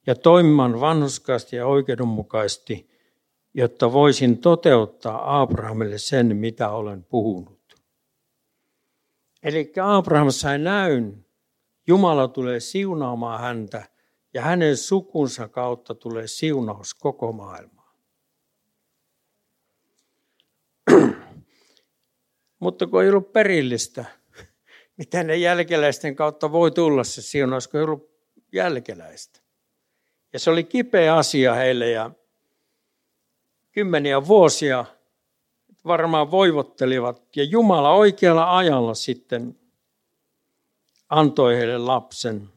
ja 0.07 0.15
toimimaan 0.15 0.81
vanhuskaasti 0.81 1.57
ja 1.57 1.67
oikeudenmukaisesti, 1.67 2.91
jotta 3.55 3.93
voisin 3.93 4.39
toteuttaa 4.39 5.41
Abrahamille 5.41 5.99
sen, 5.99 6.37
mitä 6.37 6.71
olen 6.71 7.05
puhunut. 7.05 7.75
Eli 9.43 9.73
Abraham 9.83 10.31
sai 10.31 10.59
näyn, 10.59 11.27
Jumala 11.87 12.29
tulee 12.29 12.61
siunaamaan 12.61 13.41
häntä 13.41 13.87
ja 14.35 14.43
hänen 14.43 14.77
sukunsa 14.77 15.49
kautta 15.49 15.95
tulee 15.95 16.27
siunaus 16.27 16.95
koko 16.95 17.33
maailmaan. 17.33 17.97
Mutta 22.61 22.87
kun 22.87 23.03
ei 23.03 23.09
ollut 23.09 23.33
perillistä, 23.33 24.05
miten 24.97 25.27
ne 25.27 25.37
jälkeläisten 25.37 26.17
kautta 26.17 26.53
voi 26.53 26.71
tulla 26.71 27.05
se 27.05 27.23
siunaus, 27.23 27.69
kun 27.69 27.81
ei 27.81 27.85
ollut 27.85 28.11
jälkeläistä. 28.53 29.42
Ja 30.33 30.39
se 30.39 30.51
oli 30.51 30.65
kipeä 30.65 31.17
asia 31.17 31.55
heille 31.55 31.91
ja 31.91 32.11
kymmeniä 33.73 34.27
vuosia 34.27 34.85
varmaan 35.85 36.31
voivottelivat 36.31 37.37
ja 37.37 37.45
Jumala 37.45 37.91
oikealla 37.93 38.57
ajalla 38.57 38.95
sitten 38.95 39.59
antoi 41.09 41.57
heille 41.57 41.79
lapsen. 41.79 42.49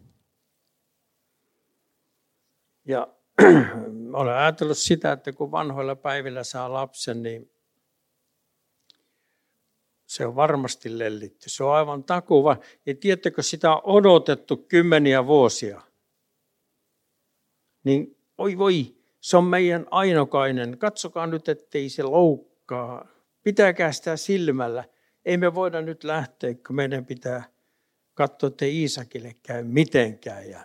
Ja 2.86 3.08
olen 4.14 4.36
ajatellut 4.36 4.78
sitä, 4.78 5.12
että 5.12 5.34
kun 5.34 5.52
vanhoilla 5.52 5.96
päivillä 5.96 6.44
saa 6.44 6.74
lapsen, 6.74 7.24
niin 7.24 7.52
se 10.06 10.26
on 10.26 10.36
varmasti 10.36 11.00
lellitty. 11.00 11.50
Se 11.50 11.64
on 11.64 11.76
aivan 11.76 12.04
takuva. 12.04 12.58
Ja 12.86 12.96
tiedättekö, 12.96 13.44
sitä 13.44 13.72
on 13.74 13.82
odotettu 13.84 14.58
kymmeniä 14.58 15.26
vuosia. 15.26 15.82
Niin 17.86 18.18
oi 18.38 18.58
voi, 18.58 18.96
se 19.22 19.38
on 19.38 19.44
meidän 19.44 19.86
ainokainen. 19.92 20.78
Katsokaa 20.78 21.28
nyt, 21.28 21.50
ettei 21.50 21.90
se 21.90 22.04
loukkaa. 22.04 23.08
Pitäkää 23.44 23.92
sitä 23.92 24.18
silmällä. 24.18 24.84
Ei 25.26 25.38
me 25.38 25.56
voida 25.56 25.82
nyt 25.82 26.04
lähteä, 26.04 26.54
kun 26.68 26.76
meidän 26.76 27.06
pitää 27.06 27.44
katsoa, 28.14 28.48
että 28.48 28.66
Iisakille 28.66 29.36
käy 29.44 29.64
mitenkään. 29.64 30.50
Ja 30.50 30.60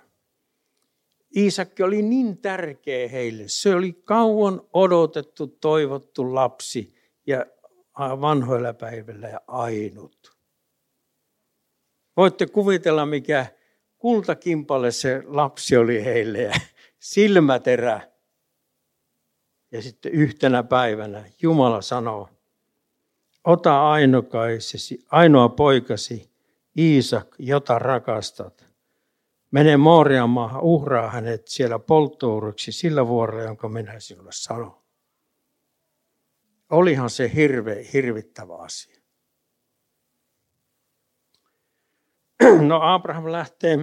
Iisakki 1.37 1.83
oli 1.83 2.03
niin 2.03 2.39
tärkeä 2.39 3.09
heille. 3.09 3.43
Se 3.47 3.75
oli 3.75 3.93
kauan 3.93 4.63
odotettu, 4.73 5.47
toivottu 5.47 6.35
lapsi 6.35 6.95
ja 7.27 7.47
vanhoilla 7.99 8.75
päivillä 8.75 9.29
ja 9.29 9.41
ainut. 9.47 10.37
Voitte 12.17 12.47
kuvitella, 12.47 13.07
mikä 13.07 13.47
kultakimpalle 13.99 14.91
se 14.91 15.23
lapsi 15.27 15.77
oli 15.77 16.05
heille 16.05 16.53
silmäterä. 17.01 18.01
Ja 19.73 19.83
sitten 19.83 20.13
yhtenä 20.13 20.63
päivänä 20.63 21.25
Jumala 21.43 21.83
sanoo, 21.83 22.29
ota 23.45 23.91
ainokaisesi, 23.91 24.99
ainoa 25.11 25.49
poikasi, 25.49 26.31
Iisak, 26.79 27.35
jota 27.39 27.79
rakastat. 27.79 28.65
Mene 29.51 29.77
Moorian 29.77 30.31
maahan, 30.31 30.63
uhraa 30.63 31.11
hänet 31.11 31.49
siellä 31.49 31.79
polttouruksi 31.79 32.73
sillä 32.73 33.07
vuorolla, 33.07 33.43
jonka 33.43 33.69
minä 33.69 34.01
sinulle 34.01 34.33
sanon. 34.33 34.81
Olihan 36.71 37.11
se 37.11 37.31
hirve, 37.35 37.87
hirvittävä 37.93 38.57
asia. 38.57 39.01
No 42.69 42.81
Abraham 42.83 43.33
lähtee, 43.33 43.79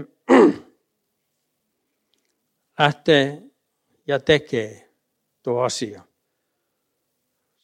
lähtee 2.80 3.44
ja 4.08 4.20
tekee 4.20 4.94
tuo 5.44 5.62
asia. 5.62 6.04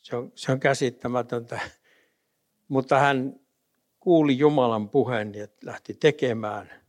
Se 0.02 0.16
on, 0.16 0.32
se 0.36 0.52
on 0.52 0.60
käsittämätöntä. 0.60 1.60
Mutta 2.68 3.00
hän 3.00 3.40
kuuli 4.00 4.38
Jumalan 4.38 4.90
puheen 4.90 5.36
ja 5.36 5.48
lähti 5.64 5.94
tekemään. 5.94 6.84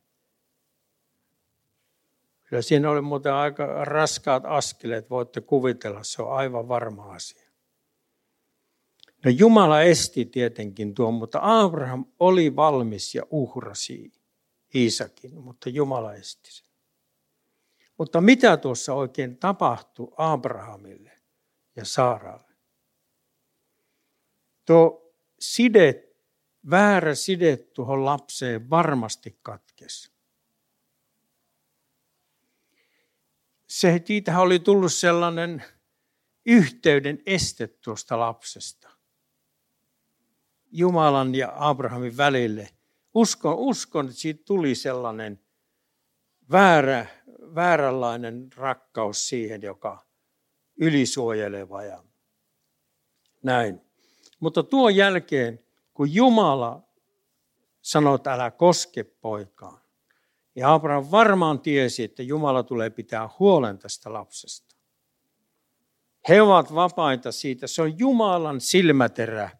Kyllä 2.44 2.62
siinä 2.62 2.90
oli 2.90 3.00
muuten 3.00 3.32
aika 3.32 3.84
raskaat 3.84 4.42
askeleet, 4.46 5.10
voitte 5.10 5.40
kuvitella, 5.40 6.02
se 6.02 6.22
on 6.22 6.32
aivan 6.32 6.68
varma 6.68 7.14
asia. 7.14 7.50
No 9.24 9.30
Jumala 9.30 9.82
esti 9.82 10.24
tietenkin 10.24 10.94
tuon, 10.94 11.14
mutta 11.14 11.38
Abraham 11.42 12.04
oli 12.18 12.56
valmis 12.56 13.14
ja 13.14 13.22
uhrasi 13.30 14.12
Iisakin, 14.74 15.40
mutta 15.40 15.68
Jumala 15.68 16.14
esti 16.14 16.52
sen. 16.52 16.63
Mutta 17.98 18.20
mitä 18.20 18.56
tuossa 18.56 18.94
oikein 18.94 19.36
tapahtui 19.36 20.12
Abrahamille 20.16 21.12
ja 21.76 21.84
Saaralle? 21.84 22.54
Tuo 24.64 25.14
side, 25.40 26.08
väärä 26.70 27.14
side 27.14 27.56
tuohon 27.56 28.04
lapseen 28.04 28.70
varmasti 28.70 29.38
katkesi. 29.42 30.14
Se, 33.66 34.02
siitähän 34.04 34.42
oli 34.42 34.58
tullut 34.58 34.92
sellainen 34.92 35.64
yhteyden 36.46 37.22
este 37.26 37.66
tuosta 37.66 38.18
lapsesta. 38.18 38.90
Jumalan 40.72 41.34
ja 41.34 41.52
Abrahamin 41.56 42.16
välille. 42.16 42.68
Uskon, 43.14 43.54
uskon 43.58 44.06
että 44.06 44.18
siitä 44.18 44.42
tuli 44.44 44.74
sellainen 44.74 45.43
väärä, 46.52 47.06
vääränlainen 47.54 48.48
rakkaus 48.56 49.28
siihen, 49.28 49.62
joka 49.62 50.06
ylisuojeleva 50.80 51.82
ja 51.82 52.04
näin. 53.42 53.80
Mutta 54.40 54.62
tuon 54.62 54.96
jälkeen, 54.96 55.64
kun 55.94 56.14
Jumala 56.14 56.82
sanoi, 57.82 58.14
että 58.14 58.32
älä 58.32 58.50
koske 58.50 59.04
poikaan, 59.04 59.80
ja 60.56 60.74
Abraham 60.74 61.10
varmaan 61.10 61.60
tiesi, 61.60 62.04
että 62.04 62.22
Jumala 62.22 62.62
tulee 62.62 62.90
pitää 62.90 63.28
huolen 63.38 63.78
tästä 63.78 64.12
lapsesta. 64.12 64.76
He 66.28 66.42
ovat 66.42 66.74
vapaita 66.74 67.32
siitä. 67.32 67.66
Se 67.66 67.82
on 67.82 67.98
Jumalan 67.98 68.60
silmäterä 68.60 69.50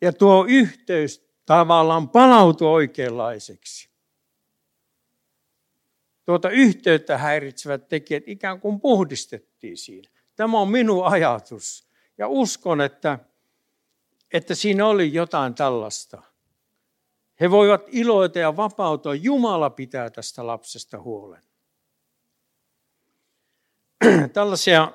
ja 0.00 0.12
tuo 0.12 0.44
yhteys 0.48 1.30
tavallaan 1.46 2.08
palautui 2.08 2.68
oikeanlaiseksi. 2.68 3.91
Tuota 6.24 6.50
yhteyttä 6.50 7.18
häiritsevät 7.18 7.88
tekijät 7.88 8.22
ikään 8.26 8.60
kuin 8.60 8.80
puhdistettiin 8.80 9.76
siinä. 9.76 10.10
Tämä 10.36 10.60
on 10.60 10.68
minun 10.68 11.06
ajatus. 11.06 11.88
Ja 12.18 12.28
uskon, 12.28 12.80
että, 12.80 13.18
että 14.32 14.54
siinä 14.54 14.86
oli 14.86 15.14
jotain 15.14 15.54
tällaista. 15.54 16.22
He 17.40 17.50
voivat 17.50 17.82
iloita 17.88 18.38
ja 18.38 18.56
vapautua. 18.56 19.14
Jumala 19.14 19.70
pitää 19.70 20.10
tästä 20.10 20.46
lapsesta 20.46 21.00
huolen. 21.00 21.42
Tällaisia 24.32 24.92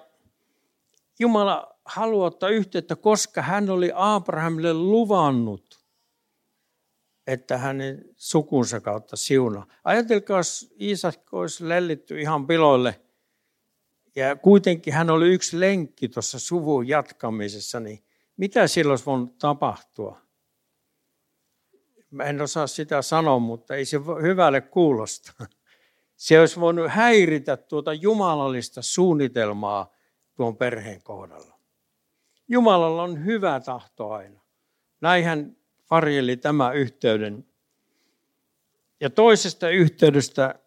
Jumala 1.20 1.80
haluaa 1.86 2.28
ottaa 2.28 2.50
yhteyttä, 2.50 2.96
koska 2.96 3.42
hän 3.42 3.70
oli 3.70 3.92
Abrahamille 3.96 4.74
luvannut, 4.74 5.77
että 7.28 7.58
hänen 7.58 8.06
sukunsa 8.16 8.80
kautta 8.80 9.16
siunaa. 9.16 9.68
Ajatelkaa, 9.84 10.40
jos 10.40 10.74
Iisak 10.82 11.34
olisi 11.34 11.70
lellitty 11.70 12.22
ihan 12.22 12.48
piloille, 12.48 13.02
ja 14.16 14.36
kuitenkin 14.36 14.94
hän 14.94 15.10
oli 15.10 15.34
yksi 15.34 15.60
lenkki 15.60 16.10
tuossa 16.10 16.40
suvun 16.40 16.88
jatkamisessa, 16.88 17.80
niin 17.80 18.04
mitä 18.38 18.68
silloin 18.68 18.92
olisi 18.92 19.06
voinut 19.06 19.38
tapahtua? 19.38 20.22
Mä 22.12 22.24
en 22.24 22.42
osaa 22.42 22.68
sitä 22.68 23.02
sanoa, 23.02 23.40
mutta 23.40 23.76
ei 23.76 23.86
se 23.86 23.98
hyvälle 24.22 24.62
kuulosta. 24.62 25.34
Se 26.16 26.40
olisi 26.40 26.60
voinut 26.60 26.92
häiritä 26.92 27.58
tuota 27.58 27.94
jumalallista 27.94 28.82
suunnitelmaa 28.82 29.94
tuon 30.36 30.58
perheen 30.58 31.04
kohdalla. 31.04 31.60
Jumalalla 32.48 33.04
on 33.04 33.26
hyvä 33.26 33.60
tahto 33.60 34.10
aina. 34.10 34.42
Näinhän 35.02 35.57
varjeli 35.92 36.38
tämä 36.38 36.72
yhteyden. 36.72 37.46
Ja 39.00 39.10
toisesta 39.10 39.70
yhteydestä 39.70 40.60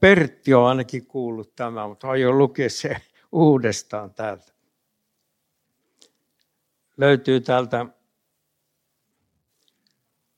Pertti 0.00 0.54
on 0.54 0.66
ainakin 0.66 1.06
kuullut 1.06 1.56
tämä, 1.56 1.88
mutta 1.88 2.08
aion 2.08 2.38
lukea 2.38 2.70
se 2.70 2.96
uudestaan 3.32 4.14
täältä. 4.14 4.52
Löytyy 6.96 7.40
täältä 7.40 7.86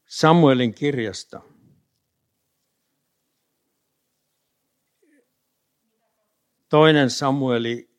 Samuelin 0.07 0.75
kirjasta. 0.75 1.41
Toinen 6.69 7.11
Samueli 7.11 7.91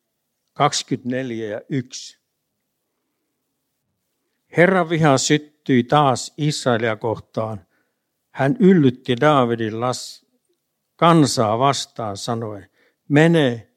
24 0.54 1.50
ja 1.50 1.62
1. 1.70 2.23
Herran 4.58 4.90
viha 4.90 5.18
syttyi 5.18 5.84
taas 5.84 6.34
Israelia 6.38 6.96
kohtaan. 6.96 7.66
Hän 8.32 8.56
yllytti 8.60 9.16
Daavidin 9.22 9.80
las, 9.80 10.26
kansaa 10.96 11.60
vastaan 11.60 12.18
sanoen, 12.18 12.70
mene, 13.10 13.70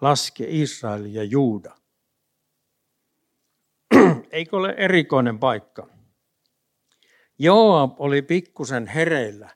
laske 0.00 0.46
Israel 0.48 1.04
ja 1.04 1.24
Juuda. 1.24 1.76
Eikö 4.30 4.56
ole 4.56 4.74
erikoinen 4.76 5.38
paikka? 5.38 5.86
Joab 7.38 8.00
oli 8.00 8.22
pikkusen 8.22 8.86
hereillä. 8.86 9.50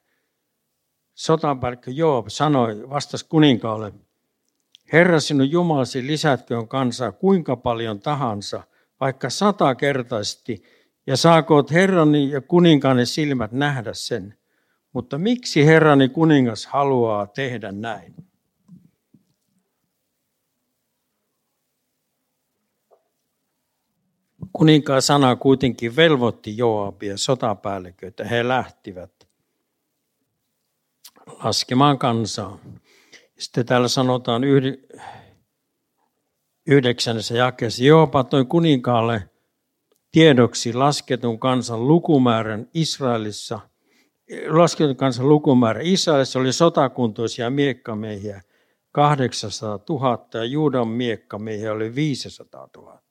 Sotapäällikkö 1.15 1.91
Joab 1.91 2.29
sanoi, 2.29 2.91
vastasi 2.91 3.27
kuninkaalle, 3.29 3.93
Herra 4.93 5.21
sinun 5.21 5.51
Jumalasi 5.51 6.07
lisätköön 6.07 6.69
kansaa 6.69 7.13
kuinka 7.13 7.57
paljon 7.57 8.01
tahansa, 8.01 8.63
vaikka 9.01 9.31
satakertaisesti, 9.31 10.63
ja 11.07 11.17
saakoot 11.17 11.71
Herrani 11.71 12.31
ja 12.31 12.41
kuninkaani 12.41 13.07
silmät 13.07 13.53
nähdä 13.53 13.95
sen. 13.95 14.39
Mutta 14.93 15.19
miksi 15.19 15.67
Herrani 15.67 16.09
kuningas 16.09 16.67
haluaa 16.67 17.27
tehdä 17.27 17.73
näin? 17.73 18.15
Kuninkaan 24.53 25.03
sana 25.03 25.37
kuitenkin 25.37 25.97
velvoitti 25.97 26.57
Joabia 26.57 27.17
sotapäälliköitä. 27.17 28.25
He 28.25 28.49
lähtivät 28.49 29.29
laskemaan 31.27 31.99
kansaa. 31.99 32.59
Sitten 33.39 33.67
täällä 33.67 33.89
sanotaan 33.89 34.45
yhdeksännessä 36.67 37.35
jakeessa, 37.35 37.85
Joapa 37.85 38.25
toi 38.25 38.45
kuninkaalle 38.45 39.31
tiedoksi 40.13 40.73
lasketun 40.75 41.39
kansan 41.39 41.89
lukumäärän 41.89 42.69
Israelissa. 42.75 43.61
Lasketun 44.49 44.97
kansan 44.97 45.29
lukumäärä 45.29 45.81
Israelissa 45.83 46.39
oli 46.39 46.53
sotakuntoisia 46.53 47.51
miekkamiehiä 47.51 48.43
800 48.93 49.79
000 49.89 50.29
ja 50.35 50.45
Juudan 50.45 50.89
miekkamiehiä 50.89 51.73
oli 51.73 51.95
500 51.95 52.69
000. 52.77 53.03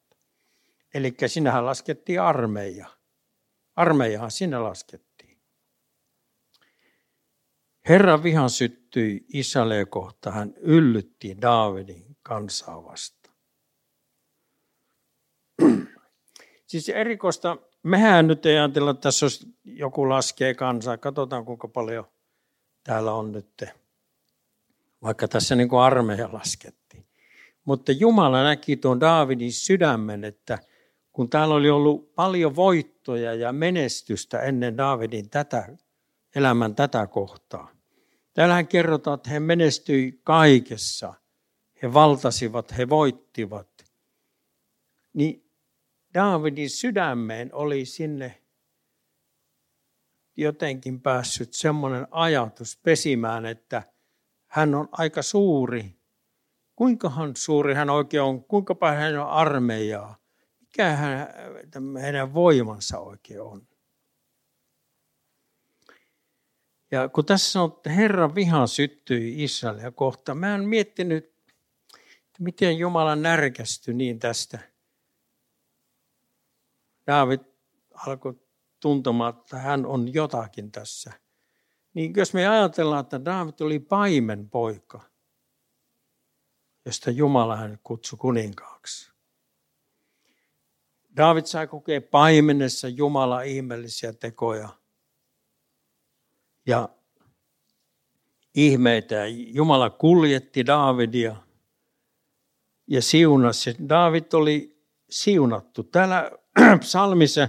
Eli 0.93 1.15
sinähän 1.27 1.65
laskettiin 1.65 2.21
armeija. 2.21 2.87
Armeijahan 3.75 4.31
sinä 4.31 4.63
laskettiin. 4.63 5.37
Herran 7.89 8.23
vihan 8.23 8.49
syttyi 8.49 9.25
Israelia 9.33 9.85
kohtaan. 9.85 10.35
Hän 10.35 10.53
yllytti 10.57 11.37
Daavidin 11.41 12.17
kansaa 12.23 12.83
vastaan. 12.83 13.22
Siis 16.81 16.89
erikoista, 16.89 17.57
mehän 17.83 18.27
nyt 18.27 18.45
ei 18.45 18.57
ajatella, 18.57 18.91
että 18.91 19.01
tässä 19.01 19.25
olisi 19.25 19.47
joku 19.63 20.09
laskee 20.09 20.53
kansaa. 20.53 20.97
Katsotaan 20.97 21.45
kuinka 21.45 21.67
paljon 21.67 22.05
täällä 22.83 23.13
on 23.13 23.31
nyt. 23.31 23.63
Vaikka 25.03 25.27
tässä 25.27 25.55
niin 25.55 25.69
kuin 25.69 25.81
armeija 25.81 26.29
laskettiin. 26.33 27.05
Mutta 27.65 27.91
Jumala 27.91 28.43
näki 28.43 28.77
tuon 28.77 28.99
Daavidin 28.99 29.53
sydämen, 29.53 30.23
että– 30.23 30.59
kun 31.13 31.29
täällä 31.29 31.55
oli 31.55 31.69
ollut 31.69 32.15
paljon 32.15 32.55
voittoja 32.55 33.33
ja 33.33 33.53
menestystä 33.53 34.39
ennen 34.39 34.77
Daavidin 34.77 35.29
tätä, 35.29 35.77
elämän 36.35 36.75
tätä 36.75 37.07
kohtaa. 37.07 37.71
Täällähän 38.33 38.67
kerrotaan, 38.67 39.15
että 39.15 39.29
he 39.29 39.39
menestyi 39.39 40.19
kaikessa. 40.23 41.13
He 41.81 41.93
valtasivat, 41.93 42.77
he 42.77 42.89
voittivat. 42.89 43.67
Niin 45.13 45.42
Daavidin 46.13 46.69
sydämeen 46.69 47.49
oli 47.53 47.85
sinne 47.85 48.41
jotenkin 50.37 51.01
päässyt 51.01 51.53
semmoinen 51.53 52.07
ajatus 52.11 52.79
pesimään, 52.83 53.45
että 53.45 53.83
hän 54.47 54.75
on 54.75 54.89
aika 54.91 55.21
suuri. 55.21 55.99
Kuinkahan 56.75 57.35
suuri 57.35 57.73
hän 57.73 57.89
oikein 57.89 58.23
on, 58.23 58.43
kuinka 58.43 58.75
paljon 58.75 59.01
hän 59.01 59.19
on 59.19 59.29
armeijaa 59.29 60.23
mikä 60.77 60.97
heidän 62.01 62.33
voimansa 62.33 62.99
oikein 62.99 63.41
on. 63.41 63.67
Ja 66.91 67.09
kun 67.09 67.25
tässä 67.25 67.51
sanoo, 67.51 67.67
että 67.67 67.89
Herran 67.89 68.35
viha 68.35 68.67
syttyi 68.67 69.43
Israelia 69.43 69.91
kohtaan, 69.91 70.37
mä 70.37 70.55
en 70.55 70.69
miettinyt, 70.69 71.25
että 72.27 72.39
miten 72.39 72.77
Jumala 72.77 73.15
närkästyi 73.15 73.93
niin 73.93 74.19
tästä. 74.19 74.59
Daavid 77.07 77.39
alkoi 77.93 78.33
tuntemaan, 78.79 79.33
että 79.37 79.57
hän 79.57 79.85
on 79.85 80.13
jotakin 80.13 80.71
tässä. 80.71 81.11
Niin 81.93 82.13
jos 82.17 82.33
me 82.33 82.47
ajatellaan, 82.47 83.01
että 83.01 83.25
Daavid 83.25 83.53
oli 83.61 83.79
paimen 83.79 84.49
poika, 84.49 85.01
josta 86.85 87.11
Jumala 87.11 87.55
hän 87.55 87.79
kutsui 87.83 88.17
kuninkaaksi. 88.17 89.13
David 91.17 91.45
sai 91.45 91.67
kokea 91.67 92.01
paimenessa 92.01 92.87
Jumala 92.87 93.41
ihmeellisiä 93.41 94.13
tekoja 94.13 94.69
ja 96.65 96.89
ihmeitä. 98.55 99.15
Jumala 99.27 99.89
kuljetti 99.89 100.65
Davidia 100.65 101.35
ja 102.87 103.01
siunasi. 103.01 103.75
David 103.89 104.33
oli 104.33 104.83
siunattu. 105.09 105.83
Täällä 105.83 106.31
psalmissa 106.79 107.47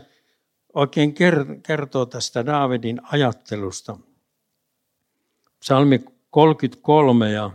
oikein 0.74 1.14
kertoo 1.62 2.06
tästä 2.06 2.46
Davidin 2.46 3.00
ajattelusta. 3.12 3.96
Psalmi 5.60 6.04
33 6.30 7.30
ja 7.30 7.50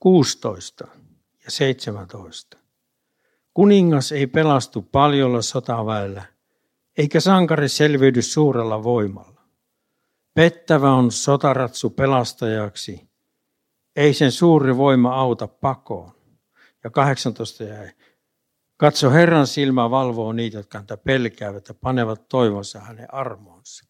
16 0.00 0.86
ja 1.44 1.50
17. 1.50 2.58
Kuningas 3.54 4.12
ei 4.12 4.26
pelastu 4.26 4.82
paljolla 4.82 5.42
sotaväellä, 5.42 6.22
eikä 6.98 7.20
sankari 7.20 7.68
selviydy 7.68 8.22
suurella 8.22 8.82
voimalla. 8.84 9.40
Pettävä 10.34 10.92
on 10.92 11.12
sotaratsu 11.12 11.90
pelastajaksi, 11.90 13.08
ei 13.96 14.14
sen 14.14 14.32
suuri 14.32 14.76
voima 14.76 15.14
auta 15.14 15.48
pakoon. 15.48 16.12
Ja 16.84 16.90
18 16.90 17.64
jäi. 17.64 17.90
Katso, 18.84 19.10
Herran 19.10 19.46
silmä 19.46 19.90
valvoo 19.90 20.32
niitä, 20.32 20.56
jotka 20.56 20.78
häntä 20.78 20.96
pelkäävät 20.96 21.68
ja 21.68 21.74
panevat 21.74 22.28
toivonsa 22.28 22.80
hänen 22.80 23.14
armoonsa. 23.14 23.84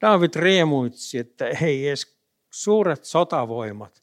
David 0.00 0.30
riemuitsi, 0.36 1.18
että 1.18 1.46
ei 1.46 1.88
edes 1.88 2.20
suuret 2.52 3.04
sotavoimat, 3.04 4.00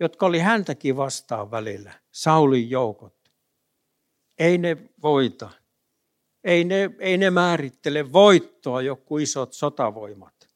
jotka 0.00 0.26
oli 0.26 0.38
häntäkin 0.38 0.96
vastaan 0.96 1.50
välillä, 1.50 1.92
Saulin 2.12 2.70
joukot, 2.70 3.16
ei 4.38 4.58
ne 4.58 4.76
voita. 5.02 5.50
Ei 6.44 6.64
ne, 6.64 6.90
ei 6.98 7.18
ne 7.18 7.30
määrittele 7.30 8.12
voittoa 8.12 8.82
joku 8.82 9.18
isot 9.18 9.52
sotavoimat. 9.52 10.48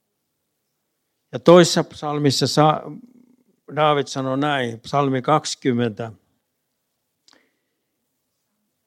Ja 1.32 1.38
toisessa 1.38 1.84
psalmissa 1.84 2.46
sa, 2.46 2.82
David 3.76 4.06
sanoi 4.06 4.38
näin, 4.38 4.80
psalmi 4.80 5.22
20 5.22 6.12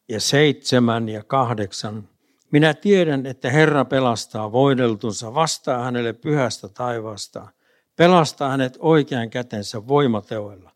ja 0.10 0.20
7 0.20 1.10
ja 1.10 1.24
8. 1.24 2.10
Minä 2.52 2.74
tiedän, 2.74 3.26
että 3.26 3.50
Herra 3.50 3.86
pelastaa 3.86 4.52
voideltunsa, 4.52 5.34
vastaa 5.34 5.84
hänelle 5.84 6.14
pyhästä 6.14 6.68
taivaasta, 6.68 7.48
pelastaa 7.96 8.50
hänet 8.50 8.78
oikean 8.80 9.30
kätensä 9.30 9.88
voimateoilla. 9.88 10.72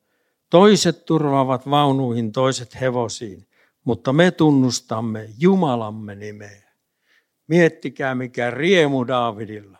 Toiset 0.49 1.05
turvaavat 1.05 1.69
vaunuihin, 1.69 2.31
toiset 2.31 2.81
hevosiin 2.81 3.49
mutta 3.89 4.13
me 4.13 4.31
tunnustamme 4.31 5.29
Jumalamme 5.39 6.15
nimeä. 6.15 6.73
Miettikää 7.47 8.15
mikä 8.15 8.51
riemu 8.51 9.07
Daavidilla. 9.07 9.77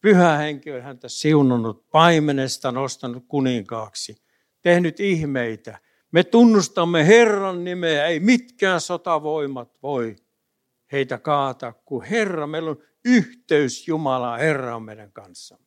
Pyhä 0.00 0.36
henki 0.36 0.72
on 0.72 0.82
häntä 0.82 1.08
siunannut, 1.08 1.90
paimenesta 1.90 2.72
nostanut 2.72 3.24
kuninkaaksi, 3.28 4.22
tehnyt 4.62 5.00
ihmeitä. 5.00 5.78
Me 6.12 6.24
tunnustamme 6.24 7.06
Herran 7.06 7.64
nimeä, 7.64 8.06
ei 8.06 8.20
mitkään 8.20 8.80
sotavoimat 8.80 9.82
voi 9.82 10.16
heitä 10.92 11.18
kaata, 11.18 11.72
kun 11.72 12.04
Herra, 12.04 12.46
meillä 12.46 12.70
on 12.70 12.82
yhteys 13.04 13.88
Jumalaa, 13.88 14.36
Herra 14.36 14.76
on 14.76 14.82
meidän 14.82 15.12
kanssamme. 15.12 15.66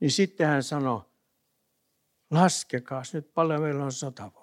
Niin 0.00 0.10
sitten 0.10 0.46
hän 0.46 0.62
sanoi, 0.62 1.02
laskekaa 2.30 3.02
nyt 3.12 3.34
paljon 3.34 3.62
meillä 3.62 3.84
on 3.84 3.92
sotavoimat. 3.92 4.40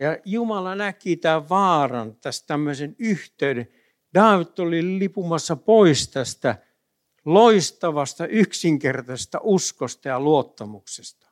Ja 0.00 0.18
Jumala 0.24 0.74
näki 0.74 1.16
tämän 1.16 1.48
vaaran, 1.48 2.16
tästä 2.16 2.46
tämmöisen 2.46 2.96
yhteyden. 2.98 3.68
Daavid 4.14 4.58
oli 4.58 4.98
lipumassa 4.98 5.56
pois 5.56 6.08
tästä 6.08 6.58
loistavasta, 7.28 8.26
yksinkertaisesta 8.26 9.40
uskosta 9.42 10.08
ja 10.08 10.20
luottamuksesta. 10.20 11.26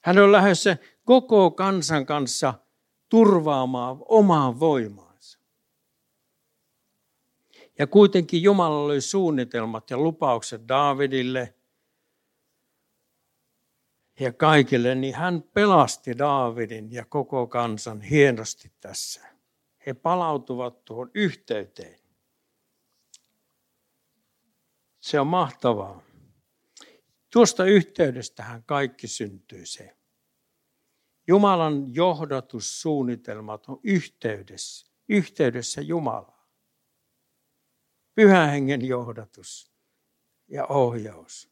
Hän 0.00 0.18
on 0.18 0.32
lähdössä 0.32 0.76
koko 1.04 1.50
kansan 1.50 2.06
kanssa 2.06 2.54
turvaamaan 3.08 3.96
omaa 4.08 4.60
voimaansa. 4.60 5.38
Ja 7.78 7.86
kuitenkin 7.86 8.42
Jumala 8.42 8.78
oli 8.78 9.00
suunnitelmat 9.00 9.90
ja 9.90 9.98
lupaukset 9.98 10.68
Daavidille 10.68 11.54
ja 14.20 14.32
kaikille, 14.32 14.94
niin 14.94 15.14
hän 15.14 15.42
pelasti 15.42 16.18
Daavidin 16.18 16.92
ja 16.92 17.04
koko 17.04 17.46
kansan 17.46 18.00
hienosti 18.00 18.72
tässä. 18.80 19.20
He 19.86 19.94
palautuvat 19.94 20.84
tuohon 20.84 21.10
yhteyteen. 21.14 22.07
Se 25.08 25.20
on 25.20 25.26
mahtavaa. 25.26 26.02
Tuosta 27.32 27.64
yhteydestähän 27.64 28.64
kaikki 28.64 29.08
syntyy 29.08 29.66
se. 29.66 29.96
Jumalan 31.28 31.94
johdatussuunnitelmat 31.94 33.66
on 33.66 33.80
yhteydessä, 33.84 34.92
yhteydessä 35.08 35.80
Jumalaa. 35.80 36.48
Pyhän 38.14 38.50
hengen 38.50 38.84
johdatus 38.84 39.72
ja 40.48 40.66
ohjaus. 40.66 41.50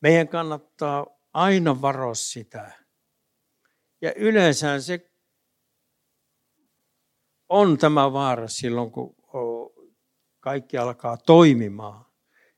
Meidän 0.00 0.28
kannattaa 0.28 1.06
aina 1.32 1.82
varoa 1.82 2.14
sitä. 2.14 2.72
Ja 4.00 4.14
yleensä 4.14 4.80
se 4.80 5.10
on 7.48 7.78
tämä 7.78 8.12
vaara 8.12 8.48
silloin, 8.48 8.90
kun 8.90 9.17
kaikki 10.40 10.78
alkaa 10.78 11.16
toimimaan. 11.16 12.04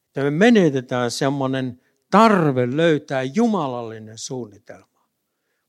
Että 0.07 0.23
me 0.23 0.31
menetetään 0.31 1.11
semmoinen 1.11 1.81
tarve 2.11 2.77
löytää 2.77 3.23
jumalallinen 3.23 4.19
suunnitelma, 4.19 5.09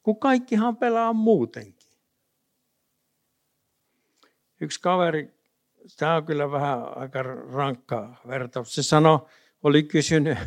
kun 0.04 0.20
kaikkihan 0.20 0.78
pelaa 0.78 1.14
muutenkin. 1.14 1.92
Yksi 4.62 4.82
kaveri, 4.82 5.34
tämä 5.98 6.16
on 6.16 6.26
kyllä 6.26 6.52
vähän 6.52 6.98
aika 6.98 7.24
rankka 7.24 8.16
vertaus, 8.28 8.76
se 8.76 8.84
sanoi, 8.84 9.20
oli 9.64 9.84
kysynyt, 9.84 10.38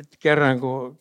että 0.00 0.16
kerran 0.18 0.60
kun 0.60 1.00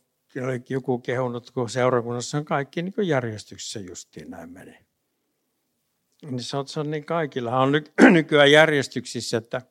joku 0.69 0.99
kehunut, 0.99 1.51
kun 1.51 1.69
seurakunnassa 1.69 2.37
on 2.37 2.45
kaikki 2.45 2.81
niin 2.81 3.07
järjestyksessä 3.07 3.79
justiin 3.79 4.29
näin 4.29 4.49
menee. 4.49 4.88
Niin 6.21 6.43
se 6.43 6.79
on 6.79 6.91
niin 6.91 7.05
kaikilla 7.05 7.59
on 7.59 7.71
nykyään 8.11 8.51
järjestyksissä, 8.51 9.37
että 9.37 9.61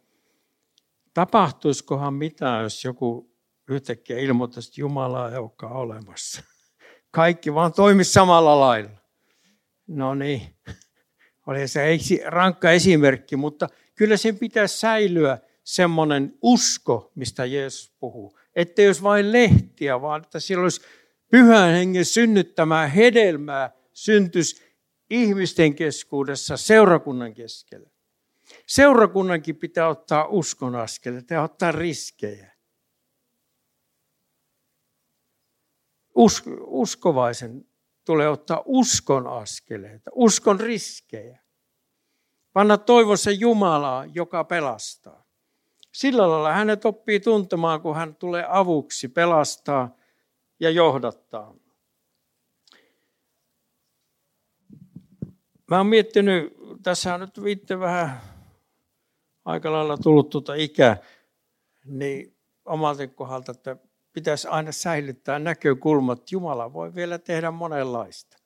tapahtuisikohan 1.15 2.15
mitään, 2.15 2.63
jos 2.63 2.85
joku 2.85 3.31
yhtäkkiä 3.69 4.19
ilmoittaisi, 4.19 4.69
että 4.69 4.81
Jumalaa 4.81 5.31
ei 5.31 5.37
olekaan 5.37 5.73
olemassa. 5.73 6.43
Kaikki 7.11 7.55
vaan 7.55 7.73
toimi 7.73 8.05
samalla 8.05 8.61
lailla. 8.61 8.91
No 9.87 10.15
niin, 10.15 10.43
oli 11.47 11.69
se 11.69 11.99
rankka 12.27 12.71
esimerkki, 12.71 13.37
mutta 13.37 13.69
kyllä 13.95 14.17
sen 14.17 14.39
pitäisi 14.39 14.79
säilyä 14.79 15.39
semmoinen 15.65 16.39
usko, 16.43 17.13
mistä 17.15 17.45
Jeesus 17.45 17.93
puhuu. 18.01 18.39
Että 18.57 18.83
jos 18.83 19.03
vain 19.03 19.33
lehtiä, 19.33 20.01
vaan 20.01 20.23
että 20.23 20.41
siellä 20.41 20.63
olisi 20.63 20.81
pyhän 21.31 21.73
hengen 21.73 22.05
synnyttämää 22.05 22.87
hedelmää 22.87 23.71
syntyisi 23.93 24.68
ihmisten 25.11 25.75
keskuudessa, 25.75 26.57
seurakunnan 26.57 27.35
keskellä. 27.35 27.90
Seurakunnankin 28.66 29.57
pitää 29.57 29.88
ottaa 29.88 30.27
uskon 30.27 30.77
askeleita 30.77 31.35
ja 31.35 31.42
ottaa 31.42 31.73
riskejä. 31.73 32.59
uskovaisen 36.66 37.64
tulee 38.05 38.29
ottaa 38.29 38.62
uskon 38.64 39.27
askeleita, 39.27 40.11
uskon 40.14 40.61
riskejä. 40.61 41.38
Panna 42.53 42.79
toivossa 42.79 43.31
Jumalaa, 43.31 44.05
joka 44.05 44.44
pelastaa. 44.44 45.25
Sillä 45.92 46.31
lailla 46.31 46.53
hänet 46.53 46.85
oppii 46.85 47.21
tuntemaan, 47.21 47.81
kun 47.81 47.97
hän 47.97 48.16
tulee 48.16 48.44
avuksi, 48.49 49.09
pelastaa 49.09 49.97
ja 50.61 50.71
johdattaa. 50.71 51.55
Mä 55.71 55.77
oon 55.77 55.87
miettinyt, 55.87 56.57
tässä 56.83 57.15
on 57.15 57.21
nyt 57.21 57.43
viitte 57.43 57.81
vähän 57.81 58.21
aika 59.45 59.73
lailla 59.73 59.99
tullut 59.99 60.31
tuota 60.31 60.55
ikää, 60.55 60.97
niin 61.85 62.37
omalta 62.65 63.07
kohdalta, 63.07 63.53
että 63.53 63.77
pitäisi 64.13 64.49
aina 64.49 64.73
säilyttää 64.73 65.39
näkökulmat. 65.39 66.33
Jumala 66.33 66.73
voi 66.73 66.95
vielä 66.95 67.19
tehdä 67.19 67.51
monenlaista. 67.51 68.37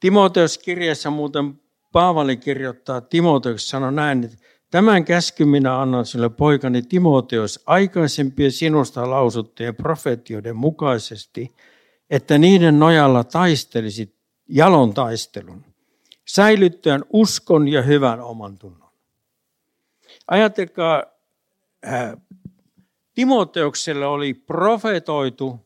Timoteus 0.00 0.58
kirjassa 0.58 1.10
muuten 1.10 1.60
Paavali 1.92 2.36
kirjoittaa 2.36 3.00
Timoteus 3.00 3.68
sanoi 3.68 3.92
näin, 3.92 4.24
että 4.24 4.36
tämän 4.70 5.04
käskyn 5.04 5.48
minä 5.48 5.80
annan 5.80 6.06
sille 6.06 6.28
poikani 6.28 6.82
Timoteus 6.82 7.62
aikaisempien 7.66 8.52
sinusta 8.52 9.10
lausuttujen 9.10 9.76
profetioiden 9.76 10.56
mukaisesti, 10.56 11.54
että 12.10 12.38
niiden 12.38 12.78
nojalla 12.78 13.24
taistelisit 13.24 14.14
jalon 14.48 14.94
taistelun, 14.94 15.64
säilyttäen 16.28 17.04
uskon 17.12 17.68
ja 17.68 17.82
hyvän 17.82 18.20
oman 18.20 18.58
tunnon. 18.58 18.90
Ajatelkaa, 20.26 21.02
äh, 21.86 22.12
Timoteukselle 23.14 24.06
oli 24.06 24.34
profetoitu, 24.34 25.60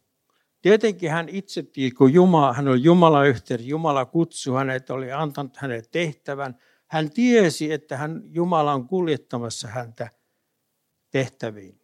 tietenkin 0.62 1.10
hän 1.10 1.28
itse, 1.28 1.64
kun 1.98 2.12
Jumala, 2.12 2.52
hän 2.52 2.68
oli 2.68 2.82
Jumala 2.82 3.24
yhteydessä, 3.24 3.70
Jumala 3.70 4.04
kutsui 4.04 4.56
hänet, 4.56 4.90
oli 4.90 5.12
antanut 5.12 5.56
hänelle 5.56 5.82
tehtävän. 5.90 6.58
Hän 6.86 7.10
tiesi, 7.10 7.72
että 7.72 7.96
hän, 7.96 8.22
Jumala 8.24 8.72
on 8.72 8.88
kuljettamassa 8.88 9.68
häntä 9.68 10.10
tehtäviin. 11.10 11.80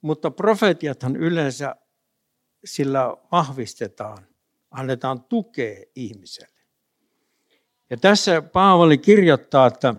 Mutta 0.00 0.30
profetiathan 0.30 1.16
yleensä 1.16 1.76
sillä 2.64 3.16
vahvistetaan 3.32 4.31
annetaan 4.72 5.24
tukea 5.24 5.84
ihmiselle. 5.94 6.62
Ja 7.90 7.96
tässä 7.96 8.42
Paavali 8.42 8.98
kirjoittaa, 8.98 9.66
että 9.66 9.94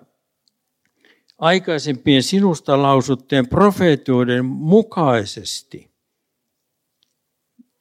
aikaisempien 1.38 2.24
sinusta 2.24 2.82
lausutteen 2.82 3.48
profeetioiden 3.48 4.46
mukaisesti 4.46 5.94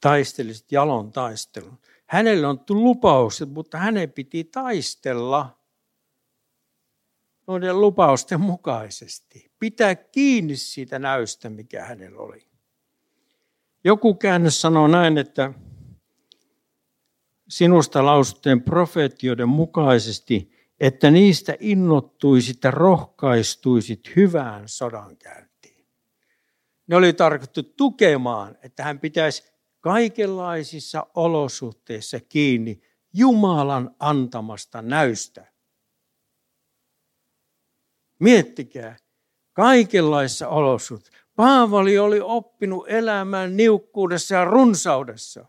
taistelisit 0.00 0.72
jalon 0.72 1.12
taistelun. 1.12 1.78
Hänelle 2.06 2.46
on 2.46 2.60
lupaukset, 2.70 3.50
mutta 3.50 3.78
hänen 3.78 4.12
piti 4.12 4.44
taistella 4.44 5.58
noiden 7.46 7.80
lupausten 7.80 8.40
mukaisesti. 8.40 9.52
Pitää 9.58 9.94
kiinni 9.94 10.56
siitä 10.56 10.98
näystä, 10.98 11.50
mikä 11.50 11.84
hänellä 11.84 12.18
oli. 12.18 12.48
Joku 13.84 14.14
käännös 14.14 14.60
sanoo 14.60 14.88
näin, 14.88 15.18
että 15.18 15.52
sinusta 17.52 18.06
lausutteen 18.06 18.62
profeetioiden 18.62 19.48
mukaisesti, 19.48 20.52
että 20.80 21.10
niistä 21.10 21.56
innottuisit 21.60 22.64
ja 22.64 22.70
rohkaistuisit 22.70 24.16
hyvään 24.16 24.68
sodankäyntiin. 24.68 25.86
Ne 26.86 26.96
oli 26.96 27.12
tarkoitettu 27.12 27.62
tukemaan, 27.62 28.58
että 28.62 28.84
hän 28.84 29.00
pitäisi 29.00 29.52
kaikenlaisissa 29.80 31.06
olosuhteissa 31.14 32.20
kiinni 32.20 32.80
Jumalan 33.14 33.96
antamasta 33.98 34.82
näystä. 34.82 35.52
Miettikää, 38.18 38.96
kaikenlaisissa 39.52 40.48
olosuhteissa. 40.48 41.26
Paavali 41.36 41.98
oli 41.98 42.20
oppinut 42.20 42.84
elämään 42.88 43.56
niukkuudessa 43.56 44.34
ja 44.34 44.44
runsaudessa. 44.44 45.46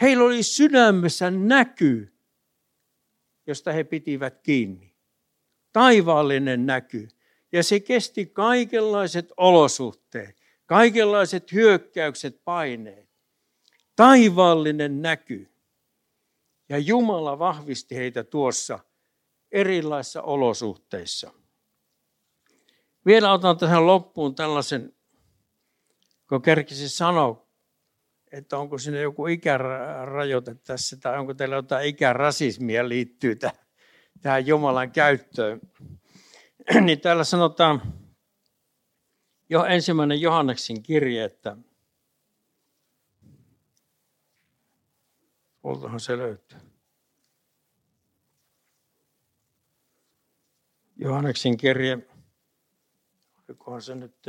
Heillä 0.00 0.24
oli 0.24 0.42
sydämessä 0.42 1.30
näky, 1.30 2.14
josta 3.46 3.72
he 3.72 3.84
pitivät 3.84 4.40
kiinni. 4.42 4.94
Taivaallinen 5.72 6.66
näky. 6.66 7.08
Ja 7.52 7.62
se 7.62 7.80
kesti 7.80 8.26
kaikenlaiset 8.26 9.32
olosuhteet, 9.36 10.40
kaikenlaiset 10.66 11.52
hyökkäykset, 11.52 12.44
paineet. 12.44 13.10
Taivaallinen 13.96 15.02
näky. 15.02 15.50
Ja 16.68 16.78
Jumala 16.78 17.38
vahvisti 17.38 17.96
heitä 17.96 18.24
tuossa 18.24 18.78
erilaisissa 19.52 20.22
olosuhteissa. 20.22 21.32
Vielä 23.06 23.32
otan 23.32 23.58
tähän 23.58 23.86
loppuun 23.86 24.34
tällaisen, 24.34 24.94
kun 26.28 26.42
kerkisi 26.42 26.88
sanoa, 26.88 27.43
että 28.34 28.58
onko 28.58 28.78
sinne 28.78 29.00
joku 29.00 29.26
ikärajoite 29.26 30.54
tässä 30.54 30.96
tai 30.96 31.18
onko 31.18 31.34
teillä 31.34 31.54
jotain 31.54 31.86
ikärasismia 31.86 32.88
liittyy 32.88 33.36
tähän. 33.36 33.56
tähän 34.22 34.46
Jumalan 34.46 34.92
käyttöön. 34.92 35.60
niin 36.84 37.00
täällä 37.00 37.24
sanotaan 37.24 37.82
jo 39.48 39.64
ensimmäinen 39.64 40.20
Johanneksen 40.20 40.82
kirje, 40.82 41.24
että 41.24 41.56
Oltahan 45.64 46.00
se 46.00 46.18
löytyy. 46.18 46.58
Johanneksen 50.96 51.56
kirje, 51.56 51.98
olikohan 53.48 53.82
se 53.82 53.94
nyt 53.94 54.26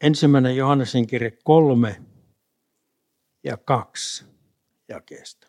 ensimmäinen 0.00 0.56
Johanneksen 0.56 1.06
kirje 1.06 1.30
kolme 1.44 2.02
ja 3.44 3.56
kaksi 3.56 4.24
jakeesta. 4.88 5.48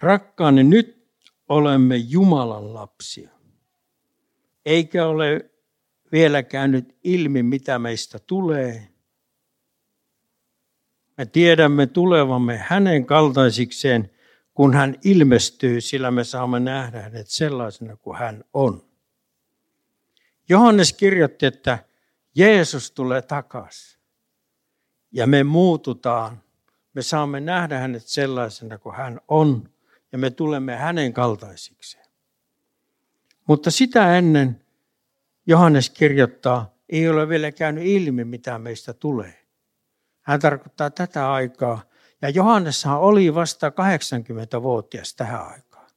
Rakkaani, 0.00 0.64
nyt 0.64 1.02
olemme 1.48 1.96
Jumalan 1.96 2.74
lapsia. 2.74 3.30
Eikä 4.66 5.06
ole 5.06 5.50
vielä 6.12 6.42
käynyt 6.42 6.96
ilmi, 7.04 7.42
mitä 7.42 7.78
meistä 7.78 8.18
tulee. 8.18 8.88
Me 11.16 11.26
tiedämme 11.26 11.86
tulevamme 11.86 12.58
hänen 12.58 13.06
kaltaisikseen, 13.06 14.10
kun 14.54 14.74
hän 14.74 14.96
ilmestyy, 15.04 15.80
sillä 15.80 16.10
me 16.10 16.24
saamme 16.24 16.60
nähdä 16.60 17.02
hänet 17.02 17.28
sellaisena 17.28 17.96
kuin 17.96 18.18
hän 18.18 18.44
on. 18.52 18.84
Johannes 20.48 20.92
kirjoitti, 20.92 21.46
että 21.46 21.78
Jeesus 22.34 22.90
tulee 22.90 23.22
takaisin 23.22 24.02
ja 25.12 25.26
me 25.26 25.44
muututaan. 25.44 26.42
Me 26.94 27.02
saamme 27.02 27.40
nähdä 27.40 27.78
hänet 27.78 28.06
sellaisena 28.06 28.78
kuin 28.78 28.94
hän 28.94 29.20
on 29.28 29.70
ja 30.12 30.18
me 30.18 30.30
tulemme 30.30 30.76
hänen 30.76 31.12
kaltaisikseen. 31.12 32.06
Mutta 33.48 33.70
sitä 33.70 34.18
ennen 34.18 34.64
Johannes 35.46 35.90
kirjoittaa, 35.90 36.74
ei 36.88 37.08
ole 37.08 37.28
vielä 37.28 37.52
käynyt 37.52 37.84
ilmi, 37.86 38.24
mitä 38.24 38.58
meistä 38.58 38.92
tulee. 38.92 39.46
Hän 40.22 40.40
tarkoittaa 40.40 40.90
tätä 40.90 41.32
aikaa. 41.32 41.82
Ja 42.22 42.28
Johanneshan 42.28 43.00
oli 43.00 43.34
vasta 43.34 43.68
80-vuotias 43.68 45.14
tähän 45.14 45.46
aikaan. 45.46 45.90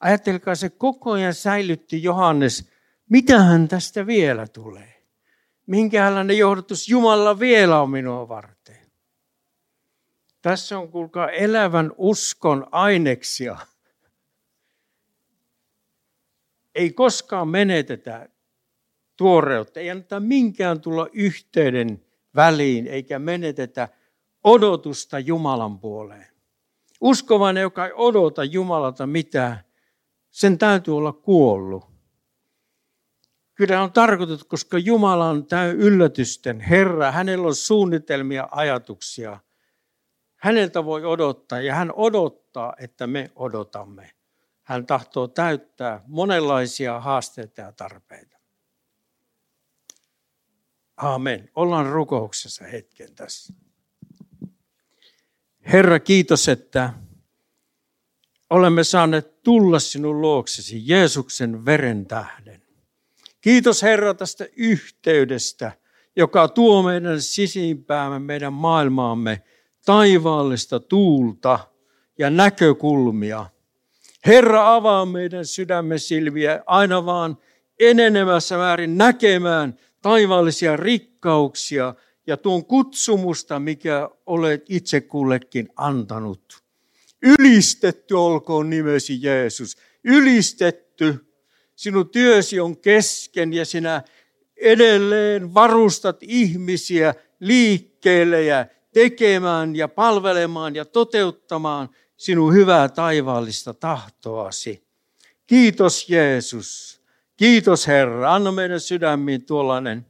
Ajattelkaa, 0.00 0.54
se 0.54 0.70
koko 0.70 1.12
ajan 1.12 1.34
säilytti 1.34 2.02
Johannes, 2.02 2.70
mitä 3.12 3.42
hän 3.42 3.68
tästä 3.68 4.06
vielä 4.06 4.46
tulee. 4.46 5.02
Minkälainen 5.66 6.38
johdatus 6.38 6.88
Jumala 6.88 7.38
vielä 7.38 7.80
on 7.80 7.90
minua 7.90 8.28
varten. 8.28 8.76
Tässä 10.42 10.78
on 10.78 10.88
kuulkaa 10.88 11.30
elävän 11.30 11.92
uskon 11.96 12.66
aineksia. 12.70 13.56
Ei 16.74 16.92
koskaan 16.92 17.48
menetetä 17.48 18.28
tuoreutta, 19.16 19.80
ei 19.80 19.90
anneta 19.90 20.20
minkään 20.20 20.80
tulla 20.80 21.06
yhteyden 21.12 22.04
väliin, 22.36 22.86
eikä 22.86 23.18
menetetä 23.18 23.88
odotusta 24.44 25.18
Jumalan 25.18 25.78
puoleen. 25.78 26.26
Uskovainen, 27.00 27.60
joka 27.60 27.86
ei 27.86 27.92
odota 27.94 28.44
Jumalalta 28.44 29.06
mitään, 29.06 29.60
sen 30.30 30.58
täytyy 30.58 30.96
olla 30.96 31.12
kuollut. 31.12 31.91
Kyllä 33.54 33.82
on 33.82 33.92
tarkoitettu, 33.92 34.44
koska 34.48 34.78
Jumala 34.78 35.28
on 35.28 35.46
täy 35.46 35.76
yllätysten 35.78 36.60
Herra, 36.60 37.12
hänellä 37.12 37.46
on 37.46 37.54
suunnitelmia, 37.54 38.48
ajatuksia. 38.50 39.40
Häneltä 40.36 40.84
voi 40.84 41.04
odottaa 41.04 41.60
ja 41.60 41.74
hän 41.74 41.92
odottaa, 41.92 42.74
että 42.78 43.06
me 43.06 43.30
odotamme. 43.36 44.10
Hän 44.62 44.86
tahtoo 44.86 45.28
täyttää 45.28 46.04
monenlaisia 46.06 47.00
haasteita 47.00 47.60
ja 47.60 47.72
tarpeita. 47.72 48.38
Aamen. 50.96 51.50
Ollaan 51.54 51.86
rukouksessa 51.86 52.64
hetken 52.64 53.14
tässä. 53.14 53.54
Herra, 55.72 56.00
kiitos, 56.00 56.48
että 56.48 56.92
olemme 58.50 58.84
saaneet 58.84 59.42
tulla 59.42 59.78
sinun 59.78 60.20
luoksesi 60.20 60.82
Jeesuksen 60.88 61.64
veren 61.64 62.06
tähden. 62.06 62.62
Kiitos 63.42 63.82
Herra 63.82 64.14
tästä 64.14 64.46
yhteydestä, 64.56 65.72
joka 66.16 66.48
tuo 66.48 66.82
meidän 66.82 67.20
sisimpäämme, 67.20 68.18
meidän 68.18 68.52
maailmaamme 68.52 69.42
taivaallista 69.84 70.80
tuulta 70.80 71.58
ja 72.18 72.30
näkökulmia. 72.30 73.46
Herra, 74.26 74.74
avaa 74.74 75.06
meidän 75.06 75.46
sydämme 75.46 75.98
silviä 75.98 76.62
aina 76.66 77.06
vaan 77.06 77.38
enenemässä 77.80 78.56
määrin 78.56 78.98
näkemään 78.98 79.78
taivaallisia 80.02 80.76
rikkauksia 80.76 81.94
ja 82.26 82.36
tuon 82.36 82.64
kutsumusta, 82.64 83.58
mikä 83.58 84.10
olet 84.26 84.64
itse 84.68 85.00
kullekin 85.00 85.68
antanut. 85.76 86.62
Ylistetty 87.22 88.14
olkoon 88.14 88.70
nimesi 88.70 89.22
Jeesus. 89.22 89.76
Ylistetty. 90.04 91.31
Sinun 91.76 92.10
työsi 92.10 92.60
on 92.60 92.76
kesken 92.76 93.52
ja 93.52 93.64
sinä 93.64 94.02
edelleen 94.56 95.54
varustat 95.54 96.16
ihmisiä 96.20 97.14
liikkeelle 97.40 98.42
ja 98.42 98.66
tekemään 98.92 99.76
ja 99.76 99.88
palvelemaan 99.88 100.74
ja 100.74 100.84
toteuttamaan 100.84 101.88
sinun 102.16 102.54
hyvää 102.54 102.88
taivaallista 102.88 103.74
tahtoasi. 103.74 104.84
Kiitos 105.46 106.08
Jeesus. 106.08 107.02
Kiitos 107.36 107.86
Herra. 107.86 108.34
Anna 108.34 108.52
meidän 108.52 108.80
sydämiin 108.80 109.46
tuollainen 109.46 110.06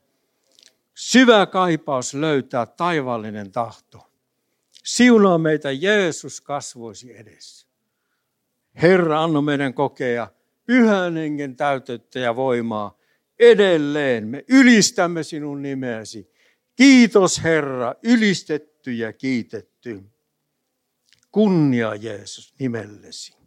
syvä 0.95 1.47
kaipaus 1.47 2.15
löytää 2.15 2.67
taivaallinen 2.67 3.53
tahto. 3.53 4.11
Siunaa 4.85 5.39
meitä 5.39 5.73
Jeesus 5.73 6.41
kasvoisi 6.41 7.17
edessä. 7.19 7.67
Herra, 8.83 9.23
anna 9.23 9.41
meidän 9.43 9.75
kokea 9.75 10.29
pyhän 10.67 11.17
hengen 11.17 11.57
täytettä 11.57 12.19
ja 12.19 12.37
voimaa 12.37 12.99
edelleen. 13.39 14.29
Me 14.29 14.45
ylistämme 14.49 15.23
sinun 15.23 15.63
nimeäsi. 15.63 16.33
Kiitos 16.77 17.43
Herra, 17.45 17.95
ylistetty 18.03 18.93
ja 18.93 19.13
kiitetty. 19.13 20.03
Kunnia 21.33 21.95
Jeesus 21.95 22.55
nimellesi. 22.59 23.42